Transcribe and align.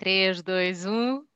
3, 0.00 0.42
2, 0.42 0.86
1. 0.86 1.28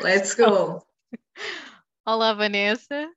Let's 0.00 0.34
go! 0.34 0.84
Olá, 2.04 2.34
Vanessa. 2.34 3.08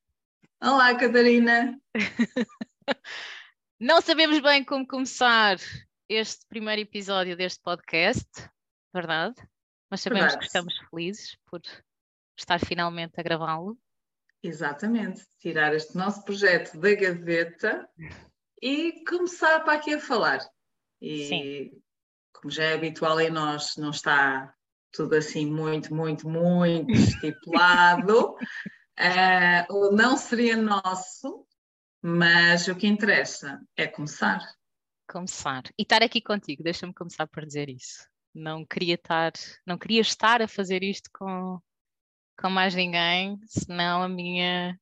Olá, 0.62 0.96
Catarina. 0.96 1.82
Não 3.80 4.00
sabemos 4.02 4.40
bem 4.42 4.64
como 4.64 4.86
começar 4.86 5.58
este 6.08 6.46
primeiro 6.46 6.84
episódio 6.84 7.36
deste 7.36 7.64
podcast, 7.64 8.30
verdade? 8.94 9.34
Mas 9.90 10.02
sabemos 10.02 10.34
Verdade. 10.34 10.40
que 10.40 10.46
estamos 10.46 10.78
felizes 10.88 11.36
por 11.50 11.62
estar 12.38 12.60
finalmente 12.60 13.20
a 13.20 13.24
gravá-lo. 13.24 13.76
Exatamente, 14.44 15.26
tirar 15.40 15.74
este 15.74 15.98
nosso 15.98 16.24
projeto 16.24 16.78
da 16.78 16.94
gaveta 16.94 17.90
e 18.62 19.04
começar 19.04 19.62
para 19.62 19.74
aqui 19.74 19.96
a 19.96 20.00
falar. 20.00 20.48
E 21.02 21.28
Sim. 21.28 21.85
Como 22.42 22.52
já 22.52 22.64
é 22.64 22.74
habitual 22.74 23.20
em 23.20 23.30
nós, 23.30 23.76
não 23.78 23.90
está 23.90 24.54
tudo 24.92 25.16
assim 25.16 25.46
muito, 25.52 25.94
muito, 25.94 26.28
muito 26.30 26.92
estipulado. 26.92 28.36
Eh, 28.98 29.66
o 29.70 29.92
não 29.92 30.16
seria 30.16 30.56
nosso, 30.56 31.46
mas 32.02 32.68
o 32.68 32.76
que 32.76 32.88
interessa 32.88 33.62
é 33.76 33.88
começar. 33.88 34.40
Começar. 35.10 35.64
E 35.78 35.84
estar 35.84 36.02
aqui 36.02 36.22
contigo, 36.22 36.64
deixa-me 36.64 36.94
começar 36.94 37.28
por 37.28 37.46
dizer 37.46 37.70
isso. 37.70 38.08
Não 38.34 38.66
queria 38.66 38.96
estar, 38.96 39.34
não 39.66 39.78
queria 39.78 40.02
estar 40.02 40.42
a 40.42 40.48
fazer 40.48 40.84
isto 40.84 41.10
com, 41.14 41.60
com 42.40 42.50
mais 42.50 42.74
ninguém, 42.74 43.40
senão 43.46 44.02
a 44.02 44.10
minha 44.10 44.80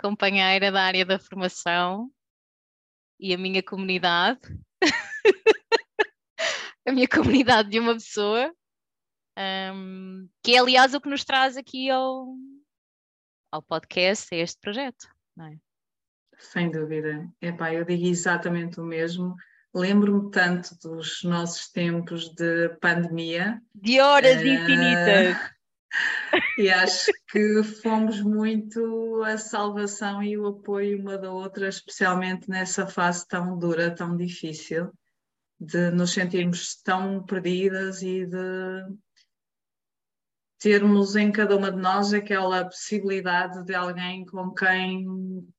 companheira 0.00 0.72
da 0.72 0.82
área 0.82 1.04
da 1.04 1.18
formação 1.18 2.10
e 3.18 3.34
a 3.34 3.38
minha 3.38 3.62
comunidade, 3.62 4.40
a 6.90 6.92
minha 6.92 7.08
comunidade 7.08 7.70
de 7.70 7.78
uma 7.78 7.94
pessoa, 7.94 8.52
hum, 9.74 10.28
que 10.42 10.54
é 10.54 10.58
aliás 10.58 10.94
o 10.94 11.00
que 11.00 11.08
nos 11.08 11.24
traz 11.24 11.56
aqui 11.56 11.88
ao, 11.90 12.34
ao 13.52 13.62
podcast, 13.62 14.34
a 14.34 14.38
este 14.38 14.58
projeto. 14.60 15.08
não 15.36 15.46
é? 15.46 15.56
Sem 16.38 16.70
dúvida. 16.70 17.28
Epá, 17.40 17.72
eu 17.72 17.84
digo 17.84 18.06
exatamente 18.06 18.80
o 18.80 18.84
mesmo. 18.84 19.34
Lembro-me 19.74 20.30
tanto 20.30 20.74
dos 20.82 21.22
nossos 21.22 21.70
tempos 21.70 22.34
de 22.34 22.70
pandemia 22.80 23.60
De 23.74 24.00
horas 24.00 24.38
Eh, 24.38 24.46
infinitas. 24.48 25.50
e 26.58 26.70
acho 26.70 27.12
que 27.30 27.62
fomos 27.82 28.20
muito 28.22 29.22
a 29.24 29.36
salvação 29.36 30.22
e 30.22 30.36
o 30.38 30.46
apoio 30.46 30.98
uma 31.00 31.18
da 31.18 31.30
outra, 31.30 31.68
especialmente 31.68 32.48
nessa 32.48 32.86
fase 32.86 33.26
tão 33.28 33.58
dura, 33.58 33.94
tão 33.94 34.16
difícil, 34.16 34.90
de 35.60 35.90
nos 35.90 36.12
sentirmos 36.12 36.80
tão 36.82 37.22
perdidas 37.22 38.00
e 38.00 38.24
de 38.24 38.96
termos 40.58 41.16
em 41.16 41.30
cada 41.30 41.56
uma 41.56 41.70
de 41.70 41.78
nós 41.78 42.12
aquela 42.12 42.64
possibilidade 42.64 43.64
de 43.64 43.74
alguém 43.74 44.24
com 44.24 44.52
quem 44.52 45.06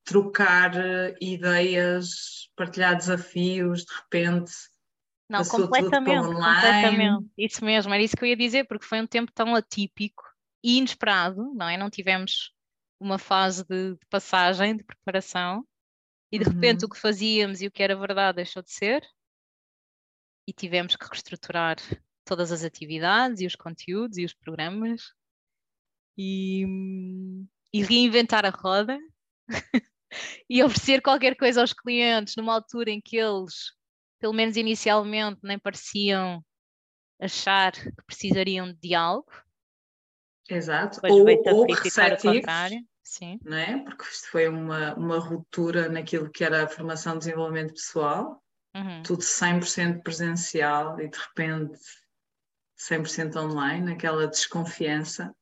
trocar 0.03 0.75
eh, 0.75 1.15
ideias, 1.19 2.49
partilhar 2.55 2.95
desafios, 2.95 3.83
de 3.83 3.93
repente. 3.95 4.51
Não, 5.29 5.39
passou 5.39 5.61
tudo 5.61 5.69
para 5.69 5.83
completamente, 5.83 6.27
online. 6.27 6.55
completamente. 6.55 7.31
Isso 7.37 7.65
mesmo, 7.65 7.93
era 7.93 8.03
isso 8.03 8.15
que 8.15 8.23
eu 8.23 8.29
ia 8.29 8.35
dizer, 8.35 8.65
porque 8.65 8.85
foi 8.85 9.01
um 9.01 9.07
tempo 9.07 9.31
tão 9.31 9.55
atípico 9.55 10.23
e 10.63 10.77
inesperado, 10.77 11.53
não 11.55 11.67
é? 11.67 11.77
Não 11.77 11.89
tivemos 11.89 12.51
uma 12.99 13.17
fase 13.17 13.65
de, 13.65 13.93
de 13.93 14.05
passagem, 14.09 14.77
de 14.77 14.83
preparação, 14.83 15.65
e 16.31 16.37
de 16.37 16.45
repente 16.45 16.83
Uhum. 16.83 16.87
o 16.87 16.89
que 16.89 16.99
fazíamos 16.99 17.61
e 17.61 17.67
o 17.67 17.71
que 17.71 17.81
era 17.81 17.95
verdade 17.95 18.35
deixou 18.37 18.61
de 18.61 18.71
ser, 18.71 19.03
e 20.47 20.53
tivemos 20.53 20.95
que 20.95 21.05
reestruturar 21.05 21.77
todas 22.25 22.51
as 22.51 22.63
atividades 22.63 23.41
e 23.41 23.45
os 23.45 23.55
conteúdos 23.55 24.17
e 24.17 24.25
os 24.25 24.33
programas, 24.33 25.01
e, 26.17 26.65
e 27.73 27.83
reinventar 27.83 28.45
a 28.45 28.49
roda, 28.49 28.97
e 30.49 30.63
oferecer 30.63 31.01
qualquer 31.01 31.35
coisa 31.35 31.61
aos 31.61 31.73
clientes 31.73 32.35
numa 32.35 32.53
altura 32.53 32.91
em 32.91 33.01
que 33.01 33.17
eles 33.17 33.73
pelo 34.21 34.33
menos 34.33 34.55
inicialmente, 34.55 35.39
nem 35.43 35.57
pareciam 35.57 36.45
achar 37.19 37.71
que 37.71 38.03
precisariam 38.05 38.71
de 38.71 38.93
algo, 38.93 39.31
Exato. 40.47 41.01
depois 41.01 41.13
Ou, 41.13 41.55
ou 41.55 41.73
receptivos. 41.73 42.45
Sim, 43.03 43.39
não 43.43 43.57
é? 43.57 43.83
Porque 43.83 44.03
isto 44.05 44.29
foi 44.29 44.47
uma, 44.47 44.93
uma 44.93 45.19
ruptura 45.19 45.89
naquilo 45.89 46.29
que 46.29 46.43
era 46.45 46.63
a 46.63 46.67
formação 46.67 47.13
de 47.13 47.19
desenvolvimento 47.25 47.73
pessoal, 47.73 48.41
uhum. 48.75 49.03
tudo 49.03 49.21
100% 49.21 50.01
presencial 50.03 50.99
e 50.99 51.09
de 51.09 51.17
repente 51.17 51.79
100% 52.77 53.35
online, 53.35 53.93
aquela 53.93 54.27
desconfiança. 54.27 55.33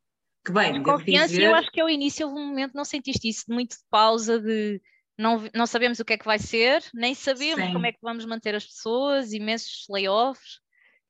Que 0.45 0.51
bem, 0.51 0.73
devo 0.73 0.85
Confiança, 0.85 1.27
dizer, 1.27 1.43
eu 1.43 1.55
acho 1.55 1.71
que 1.71 1.81
ao 1.81 1.89
início 1.89 2.27
houve 2.27 2.39
um 2.39 2.47
momento, 2.47 2.73
não 2.73 2.85
sentiste 2.85 3.27
isso, 3.27 3.45
de 3.47 3.53
muito 3.53 3.71
de 3.71 3.83
pausa, 3.89 4.39
de 4.39 4.81
não, 5.17 5.43
não 5.53 5.67
sabemos 5.67 5.99
o 5.99 6.05
que 6.05 6.13
é 6.13 6.17
que 6.17 6.25
vai 6.25 6.39
ser, 6.39 6.81
nem 6.93 7.13
sabemos 7.13 7.65
Sim. 7.65 7.73
como 7.73 7.85
é 7.85 7.91
que 7.91 7.99
vamos 8.01 8.25
manter 8.25 8.55
as 8.55 8.65
pessoas, 8.65 9.33
imensos 9.33 9.85
layoffs, 9.89 10.59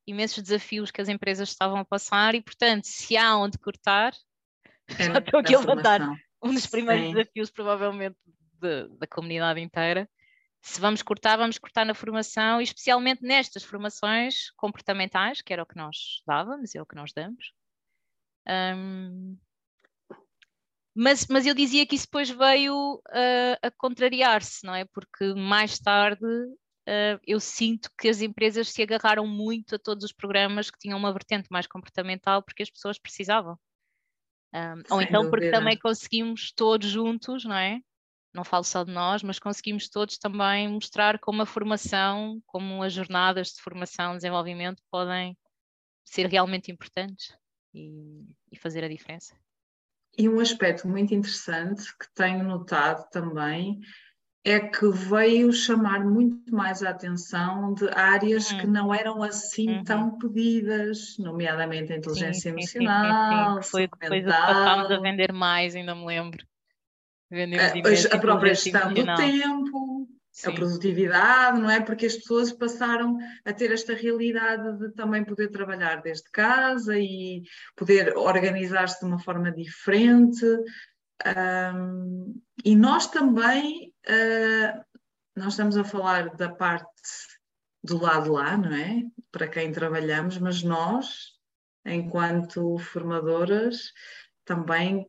imensos 0.08 0.42
desafios 0.42 0.90
que 0.90 1.00
as 1.00 1.10
empresas 1.10 1.50
estavam 1.50 1.78
a 1.78 1.86
passar, 1.86 2.34
e 2.34 2.42
portanto, 2.42 2.86
se 2.86 3.16
há 3.16 3.38
onde 3.38 3.60
cortar, 3.60 4.14
era 4.98 5.14
já 5.14 5.20
estou 5.20 5.40
aqui 5.40 5.54
a 5.54 5.60
levantar. 5.60 6.02
um 6.42 6.54
dos 6.54 6.66
primeiros 6.66 7.06
Sim. 7.06 7.14
desafios, 7.14 7.52
provavelmente, 7.52 8.18
de- 8.60 8.88
da 8.98 9.06
comunidade 9.08 9.60
inteira. 9.60 10.10
Se 10.62 10.80
vamos 10.80 11.02
cortar, 11.02 11.38
vamos 11.38 11.58
cortar 11.58 11.86
na 11.86 11.94
formação, 11.94 12.60
e 12.60 12.64
especialmente 12.64 13.22
nestas 13.24 13.64
formações 13.64 14.52
comportamentais, 14.58 15.42
que 15.42 15.54
era 15.54 15.64
o 15.64 15.66
que 15.66 15.78
nós 15.78 16.22
dávamos, 16.28 16.76
é 16.76 16.82
o 16.82 16.86
que 16.86 16.96
nós 16.96 17.14
damos. 17.14 17.54
Ahm, 18.48 19.38
mas, 20.94 21.28
mas 21.28 21.46
eu 21.46 21.54
dizia 21.54 21.86
que 21.86 21.96
isso 21.96 22.06
depois 22.06 22.30
veio 22.30 23.02
ah, 23.10 23.68
a 23.68 23.72
contrariar-se, 23.72 24.66
não 24.66 24.76
é? 24.76 24.86
Porque 24.86 25.34
mais 25.34 25.80
tarde 25.80 26.26
ah, 26.88 27.20
eu 27.26 27.40
sinto 27.40 27.90
que 27.98 28.10
as 28.10 28.22
empresas 28.22 28.70
se 28.70 28.82
agarraram 28.82 29.26
muito 29.26 29.76
a 29.76 29.80
todos 29.80 30.04
os 30.04 30.12
programas 30.12 30.70
que 30.70 30.80
tinham 30.80 30.98
uma 30.98 31.14
vertente 31.14 31.48
mais 31.50 31.68
comportamental 31.68 32.44
porque 32.44 32.64
as 32.64 32.70
pessoas 32.70 33.00
precisavam. 33.00 33.58
Um, 34.54 34.96
ou 34.96 35.02
então 35.02 35.30
porque 35.30 35.52
também 35.52 35.78
conseguimos 35.78 36.52
todos 36.52 36.90
juntos, 36.90 37.46
não 37.46 37.56
é? 37.56 37.80
Não 38.40 38.46
falo 38.46 38.64
só 38.64 38.86
de 38.86 38.92
nós, 38.94 39.22
mas 39.22 39.38
conseguimos 39.38 39.90
todos 39.90 40.18
também 40.18 40.70
mostrar 40.70 41.20
como 41.20 41.42
a 41.42 41.46
formação, 41.46 42.42
como 42.48 42.82
as 42.82 42.94
jornadas 42.94 43.50
de 43.50 43.62
formação, 43.62 44.16
desenvolvimento 44.16 44.82
podem 44.90 45.38
ser 46.06 46.26
realmente 46.28 46.72
importantes 46.72 47.36
e, 47.74 48.24
e 48.50 48.58
fazer 48.58 48.82
a 48.82 48.88
diferença. 48.88 49.36
E 50.18 50.30
um 50.30 50.40
aspecto 50.40 50.88
muito 50.88 51.14
interessante 51.14 51.84
que 51.98 52.06
tenho 52.16 52.46
notado 52.46 53.10
também 53.10 53.82
é 54.46 54.58
que 54.58 54.88
veio 54.90 55.52
chamar 55.52 56.06
muito 56.06 56.56
mais 56.56 56.82
a 56.82 56.92
atenção 56.92 57.74
de 57.74 57.90
áreas 57.90 58.54
que 58.54 58.66
Uhum. 58.68 58.72
não 58.72 58.94
eram 58.94 59.22
assim 59.22 59.68
Uhum. 59.68 59.84
tão 59.84 60.18
pedidas, 60.18 61.18
nomeadamente 61.18 61.92
a 61.92 61.98
inteligência 61.98 62.48
Sim, 62.50 62.66
sim, 62.66 62.68
sim, 62.68 62.88
sim, 63.02 63.14
sim, 63.28 63.52
emocional, 63.52 63.60
que 63.60 63.68
foi 63.70 63.88
depois 63.88 64.26
o 64.28 64.34
que 64.34 64.42
passámos 64.46 64.90
a 64.90 64.98
vender 64.98 65.34
mais, 65.34 65.76
ainda 65.76 65.94
me 65.94 66.06
lembro. 66.06 66.49
Vendemos 67.32 68.06
a, 68.08 68.16
a 68.16 68.20
própria 68.20 68.56
gestão 68.56 68.94
do 68.94 69.06
tempo, 69.16 70.08
a 70.46 70.50
Sim. 70.50 70.56
produtividade, 70.56 71.60
não 71.60 71.70
é? 71.70 71.80
Porque 71.80 72.06
as 72.06 72.16
pessoas 72.16 72.52
passaram 72.52 73.18
a 73.46 73.54
ter 73.54 73.72
esta 73.72 73.94
realidade 73.94 74.80
de 74.80 74.92
também 74.94 75.24
poder 75.24 75.50
trabalhar 75.50 76.02
desde 76.02 76.30
casa 76.32 76.98
e 76.98 77.44
poder 77.76 78.16
organizar-se 78.18 79.00
de 79.00 79.06
uma 79.06 79.20
forma 79.20 79.52
diferente. 79.52 80.46
Um, 81.76 82.42
e 82.64 82.76
nós 82.76 83.08
também, 83.08 83.94
uh, 84.08 84.84
nós 85.36 85.54
estamos 85.54 85.78
a 85.78 85.84
falar 85.84 86.36
da 86.36 86.50
parte 86.50 86.88
do 87.84 88.02
lado 88.02 88.32
lá, 88.32 88.58
não 88.58 88.74
é? 88.74 89.04
Para 89.32 89.48
quem 89.48 89.72
trabalhamos, 89.72 90.38
mas 90.38 90.64
nós, 90.64 91.34
enquanto 91.86 92.78
formadoras, 92.80 93.92
também 94.46 95.06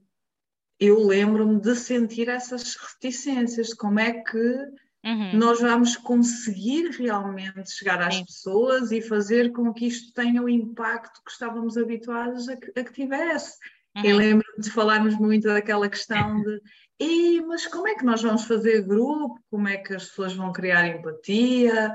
eu 0.81 1.07
lembro-me 1.07 1.61
de 1.61 1.77
sentir 1.77 2.29
essas 2.29 2.75
reticências, 2.75 3.69
de 3.69 3.77
como 3.77 4.01
é 4.01 4.13
que 4.23 4.67
Uhum. 5.05 5.39
nós 5.39 5.61
vamos 5.61 5.97
conseguir 5.97 6.91
realmente 6.91 7.71
chegar 7.71 8.03
às 8.03 8.17
Sim. 8.17 8.25
pessoas 8.27 8.93
e 8.93 9.01
fazer 9.01 9.51
com 9.53 9.73
que 9.73 9.87
isto 9.87 10.13
tenha 10.13 10.43
o 10.43 10.49
impacto 10.49 11.23
que 11.25 11.31
estávamos 11.31 11.77
habituados 11.79 12.49
a 12.49 12.57
que, 12.57 12.71
a 12.79 12.85
que 12.85 12.93
tivesse. 12.93 13.57
Eu 14.03 14.17
Uhum. 14.17 14.19
lembro-me 14.19 14.63
de 14.63 14.71
falarmos 14.71 15.17
muito 15.19 15.49
daquela 15.49 15.89
questão 15.89 16.43
de 16.43 16.61
"Ei, 16.99 17.41
mas 17.41 17.67
como 17.67 17.89
é 17.89 17.95
que 17.95 18.05
nós 18.05 18.23
vamos 18.23 18.45
fazer 18.45 18.83
grupo? 18.83 19.39
Como 19.51 19.69
é 19.69 19.79
que 19.79 19.95
as 19.95 20.05
pessoas 20.07 20.35
vão 20.35 20.53
criar 20.53 20.87
empatia 20.87 21.95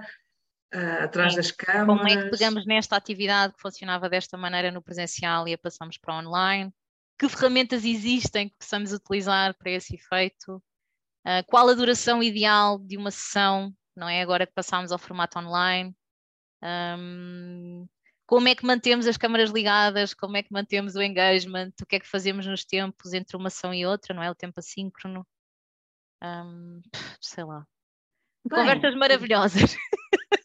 ah, 0.73 1.03
atrás 1.03 1.33
Sim. 1.33 1.37
das 1.37 1.51
câmaras? 1.51 1.85
Como 1.87 2.07
é 2.07 2.23
que 2.23 2.29
pegamos 2.31 2.65
nesta 2.65 2.95
atividade 2.95 3.53
que 3.53 3.61
funcionava 3.61 4.09
desta 4.09 4.35
maneira 4.37 4.71
no 4.71 4.81
presencial 4.81 5.47
e 5.47 5.53
a 5.53 5.57
passamos 5.57 5.97
para 5.97 6.15
online? 6.17 6.73
Que 7.17 7.29
ferramentas 7.29 7.85
existem 7.85 8.49
que 8.49 8.55
possamos 8.57 8.91
utilizar 8.91 9.55
para 9.57 9.71
esse 9.71 9.95
efeito? 9.95 10.61
Ah, 11.25 11.43
qual 11.43 11.67
a 11.69 11.73
duração 11.73 12.21
ideal 12.21 12.77
de 12.77 12.97
uma 12.97 13.09
sessão, 13.09 13.73
não 13.95 14.07
é? 14.07 14.21
Agora 14.21 14.45
que 14.45 14.53
passámos 14.53 14.91
ao 14.91 14.99
formato 14.99 15.39
online. 15.39 15.95
Ahm, 16.61 17.85
como 18.27 18.47
é 18.47 18.55
que 18.55 18.65
mantemos 18.65 19.07
as 19.07 19.17
câmaras 19.17 19.49
ligadas, 19.49 20.13
como 20.13 20.37
é 20.37 20.43
que 20.43 20.51
mantemos 20.51 20.95
o 20.95 21.01
engagement, 21.01 21.71
o 21.81 21.85
que 21.85 21.95
é 21.95 21.99
que 21.99 22.07
fazemos 22.07 22.45
nos 22.45 22.63
tempos 22.63 23.13
entre 23.13 23.37
uma 23.37 23.47
ação 23.47 23.73
e 23.73 23.85
outra, 23.85 24.13
não 24.13 24.21
é? 24.21 24.29
O 24.29 24.35
tempo 24.35 24.59
assíncrono. 24.59 25.25
Um, 26.23 26.81
sei 27.21 27.43
lá. 27.43 27.65
Bem, 28.47 28.59
Conversas 28.59 28.95
maravilhosas. 28.95 29.75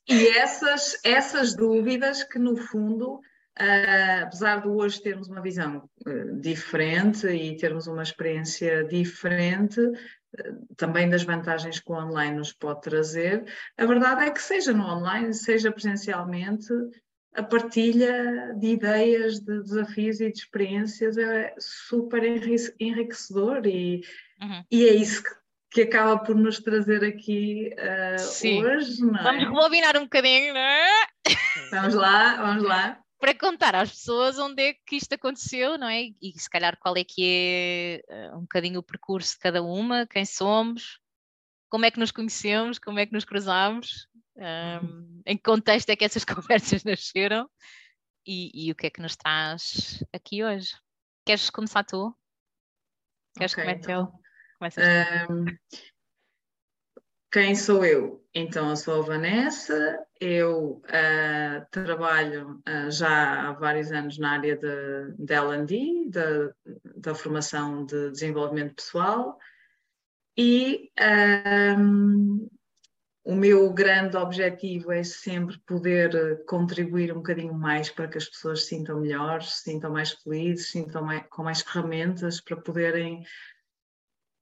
E 0.08 0.26
essas, 0.38 0.98
essas 1.04 1.54
dúvidas 1.54 2.24
que, 2.24 2.38
no 2.38 2.56
fundo, 2.56 3.20
uh, 3.60 4.24
apesar 4.24 4.62
de 4.62 4.68
hoje 4.68 5.02
termos 5.02 5.28
uma 5.28 5.42
visão 5.42 5.88
uh, 6.06 6.40
diferente 6.40 7.26
e 7.26 7.56
termos 7.56 7.86
uma 7.86 8.02
experiência 8.02 8.84
diferente, 8.84 9.80
uh, 9.80 10.74
também 10.76 11.08
das 11.08 11.22
vantagens 11.22 11.78
que 11.78 11.92
o 11.92 11.94
online 11.94 12.36
nos 12.36 12.52
pode 12.52 12.80
trazer, 12.80 13.44
a 13.76 13.86
verdade 13.86 14.24
é 14.24 14.30
que, 14.30 14.42
seja 14.42 14.72
no 14.72 14.84
online, 14.84 15.34
seja 15.34 15.70
presencialmente, 15.70 16.72
a 17.34 17.42
partilha 17.42 18.54
de 18.58 18.68
ideias, 18.68 19.38
de 19.38 19.62
desafios 19.62 20.20
e 20.20 20.32
de 20.32 20.38
experiências 20.38 21.16
é 21.16 21.54
super 21.58 22.22
enriquecedor 22.80 23.64
e, 23.66 24.02
uhum. 24.40 24.64
e 24.68 24.88
é 24.88 24.94
isso 24.94 25.22
que, 25.22 25.30
que, 25.70 25.82
acaba 25.82 26.18
por 26.24 26.34
nos 26.34 26.58
trazer 26.58 27.04
aqui 27.04 27.70
uh, 27.78 28.64
hoje. 28.64 29.00
É? 29.02 29.22
Vamos 29.22 29.44
rebobinar 29.44 29.96
um 29.96 30.04
bocadinho, 30.04 30.52
não 30.52 30.60
é? 30.60 30.88
Vamos 31.70 31.94
lá, 31.94 32.36
vamos 32.36 32.64
lá. 32.64 33.00
Para 33.20 33.38
contar 33.38 33.74
às 33.74 33.90
pessoas 33.90 34.38
onde 34.38 34.62
é 34.62 34.74
que 34.74 34.96
isto 34.96 35.12
aconteceu, 35.12 35.76
não 35.76 35.86
é? 35.86 36.04
E 36.22 36.32
se 36.36 36.48
calhar 36.48 36.78
qual 36.78 36.96
é 36.96 37.04
que 37.04 38.02
é 38.08 38.32
uh, 38.32 38.38
um 38.38 38.40
bocadinho 38.40 38.80
o 38.80 38.82
percurso 38.82 39.34
de 39.34 39.40
cada 39.40 39.62
uma, 39.62 40.06
quem 40.06 40.24
somos, 40.24 40.98
como 41.68 41.84
é 41.84 41.90
que 41.90 42.00
nos 42.00 42.10
conhecemos, 42.10 42.78
como 42.78 42.98
é 42.98 43.04
que 43.04 43.12
nos 43.12 43.26
cruzamos, 43.26 44.08
um, 44.36 45.22
em 45.26 45.36
que 45.36 45.42
contexto 45.42 45.90
é 45.90 45.96
que 45.96 46.04
essas 46.04 46.24
conversas 46.24 46.82
nasceram 46.82 47.48
e, 48.26 48.66
e, 48.68 48.72
o 48.72 48.74
que 48.74 48.86
é 48.86 48.90
que 48.90 49.02
nos 49.02 49.16
traz 49.16 50.02
aqui 50.12 50.42
hoje. 50.42 50.72
Queres 51.24 51.50
começar 51.50 51.84
tu? 51.84 52.16
Queres 53.36 53.52
okay, 53.52 53.64
começar 53.64 53.82
então, 53.82 54.12
um, 55.30 55.44
Quem 57.32 57.54
sou 57.54 57.84
eu? 57.84 58.26
Então, 58.34 58.70
eu 58.70 58.76
sou 58.76 59.00
a 59.00 59.06
Vanessa, 59.06 60.06
eu 60.20 60.82
uh, 60.84 61.66
trabalho 61.70 62.60
uh, 62.68 62.90
já 62.90 63.48
há 63.48 63.52
vários 63.52 63.90
anos 63.90 64.18
na 64.18 64.32
área 64.32 64.56
de, 64.56 65.14
de 65.18 65.34
L&D, 65.34 66.10
da 66.96 67.14
formação 67.14 67.86
de 67.86 68.10
desenvolvimento 68.10 68.74
pessoal, 68.74 69.38
e 70.36 70.90
um, 71.78 72.48
o 73.24 73.34
meu 73.34 73.72
grande 73.72 74.16
objetivo 74.16 74.90
é 74.90 75.02
sempre 75.02 75.58
poder 75.66 76.14
eh, 76.14 76.36
contribuir 76.46 77.12
um 77.12 77.16
bocadinho 77.16 77.52
mais 77.52 77.90
para 77.90 78.08
que 78.08 78.16
as 78.16 78.28
pessoas 78.28 78.62
se 78.62 78.70
sintam 78.70 79.00
melhores, 79.00 79.50
se 79.56 79.70
sintam 79.70 79.92
mais 79.92 80.12
felizes, 80.12 80.66
se 80.66 80.72
sintam 80.72 81.04
mais, 81.04 81.24
com 81.28 81.42
mais 81.42 81.60
ferramentas 81.60 82.40
para 82.40 82.56
poderem 82.56 83.22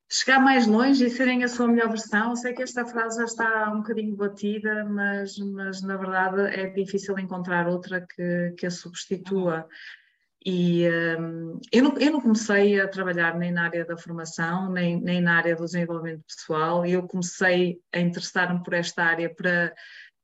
chegar 0.08 0.40
mais 0.40 0.66
longe 0.66 1.04
e 1.04 1.10
serem 1.10 1.44
a 1.44 1.48
sua 1.48 1.68
melhor 1.68 1.88
versão. 1.88 2.34
Sei 2.34 2.54
que 2.54 2.62
esta 2.62 2.84
frase 2.84 3.18
já 3.18 3.24
está 3.24 3.70
um 3.70 3.78
bocadinho 3.78 4.16
batida, 4.16 4.84
mas, 4.84 5.38
mas 5.38 5.82
na 5.82 5.96
verdade 5.96 6.40
é 6.58 6.66
difícil 6.68 7.18
encontrar 7.18 7.68
outra 7.68 8.00
que, 8.00 8.54
que 8.56 8.66
a 8.66 8.70
substitua. 8.70 9.68
E 10.44 10.88
um, 11.18 11.60
eu, 11.70 11.82
não, 11.82 11.98
eu 11.98 12.12
não 12.12 12.20
comecei 12.20 12.80
a 12.80 12.88
trabalhar 12.88 13.36
nem 13.36 13.52
na 13.52 13.64
área 13.64 13.84
da 13.84 13.98
formação, 13.98 14.72
nem, 14.72 14.98
nem 14.98 15.20
na 15.20 15.36
área 15.36 15.54
do 15.54 15.64
desenvolvimento 15.64 16.24
pessoal, 16.24 16.86
eu 16.86 17.06
comecei 17.06 17.78
a 17.92 17.98
interessar-me 17.98 18.62
por 18.62 18.72
esta 18.72 19.02
área 19.02 19.28
para 19.28 19.74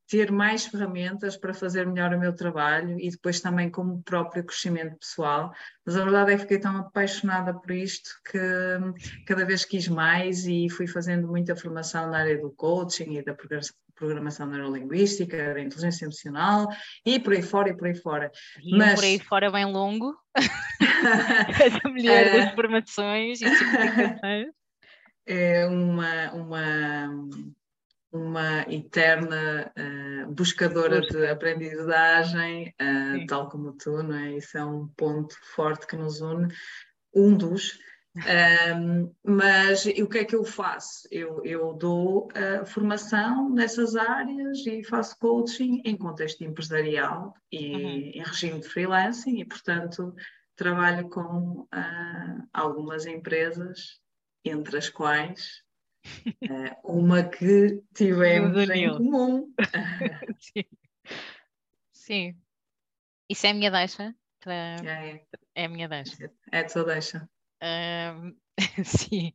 ter 0.07 0.31
mais 0.31 0.65
ferramentas 0.65 1.35
para 1.35 1.53
fazer 1.53 1.87
melhor 1.87 2.13
o 2.13 2.19
meu 2.19 2.33
trabalho 2.33 2.99
e 2.99 3.09
depois 3.09 3.41
também 3.41 3.69
como 3.69 4.03
próprio 4.03 4.43
crescimento 4.43 4.97
pessoal. 4.97 5.51
Mas 5.85 5.95
a 5.95 6.03
verdade 6.03 6.31
é 6.31 6.35
que 6.35 6.41
fiquei 6.41 6.59
tão 6.59 6.77
apaixonada 6.77 7.53
por 7.53 7.71
isto 7.71 8.09
que 8.29 8.37
cada 9.25 9.45
vez 9.45 9.65
quis 9.65 9.87
mais 9.87 10.45
e 10.45 10.69
fui 10.69 10.87
fazendo 10.87 11.27
muita 11.27 11.55
formação 11.55 12.09
na 12.09 12.19
área 12.19 12.39
do 12.39 12.51
coaching 12.51 13.17
e 13.17 13.23
da 13.23 13.35
programação 13.95 14.45
neurolinguística, 14.45 15.53
da 15.53 15.61
inteligência 15.61 16.05
emocional 16.05 16.67
e 17.05 17.19
por 17.19 17.33
aí 17.33 17.41
fora 17.41 17.69
e 17.69 17.77
por 17.77 17.87
aí 17.87 17.95
fora. 17.95 18.31
E 18.61 18.77
Mas... 18.77 18.95
por 18.95 19.03
aí 19.05 19.19
fora 19.19 19.51
bem 19.51 19.65
longo. 19.65 20.15
Essa 21.65 21.89
mulher 21.89 22.31
das 22.31 22.51
eh, 22.51 22.55
formações 22.55 23.41
e 23.41 23.47
certificações. 23.47 24.47
É 25.27 25.65
uma, 25.65 26.31
uma 26.33 27.09
uma 28.15 28.61
eterna 28.71 29.71
uh, 29.77 30.31
buscadora 30.31 31.01
de 31.01 31.27
aprendizagem, 31.27 32.73
uh, 32.81 33.27
tal 33.27 33.49
como 33.49 33.73
tu, 33.73 34.01
não 34.01 34.15
é? 34.15 34.37
Isso 34.37 34.57
é 34.57 34.63
um 34.65 34.87
ponto 34.87 35.35
forte 35.53 35.85
que 35.85 35.97
nos 35.97 36.21
une, 36.21 36.47
um 37.13 37.35
dos. 37.35 37.77
Um, 38.15 39.13
mas 39.21 39.85
o 39.85 40.07
que 40.07 40.19
é 40.19 40.23
que 40.25 40.35
eu 40.35 40.45
faço? 40.45 41.05
Eu, 41.11 41.43
eu 41.43 41.73
dou 41.73 42.29
uh, 42.29 42.65
formação 42.65 43.49
nessas 43.49 43.97
áreas 43.97 44.65
e 44.65 44.81
faço 44.83 45.19
coaching 45.19 45.81
em 45.83 45.97
contexto 45.97 46.41
empresarial 46.43 47.33
e 47.51 47.75
uhum. 47.75 47.89
em 48.15 48.23
regime 48.23 48.61
de 48.61 48.69
freelancing 48.69 49.41
e, 49.41 49.45
portanto, 49.45 50.15
trabalho 50.55 51.09
com 51.09 51.67
algumas 52.53 53.05
empresas, 53.05 53.99
entre 54.45 54.77
as 54.77 54.87
quais 54.87 55.64
uma 56.83 57.23
que 57.23 57.81
tivemos 57.93 58.69
em 58.69 58.89
comum. 58.91 59.53
Sim. 60.39 60.65
Sim. 61.91 62.35
Isso 63.29 63.47
é 63.47 63.49
a 63.49 63.53
minha 63.53 63.71
deixa? 63.71 64.15
É, 64.45 64.75
é. 64.85 65.25
é 65.55 65.65
a 65.65 65.69
minha 65.69 65.87
deixa. 65.89 66.31
É 66.51 66.59
a 66.59 66.67
tua 66.67 66.83
deixa. 66.83 67.27
Um, 67.63 68.35
sim. 68.85 69.33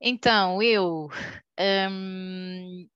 Então, 0.00 0.62
eu. 0.62 1.08
Um, 1.60 2.88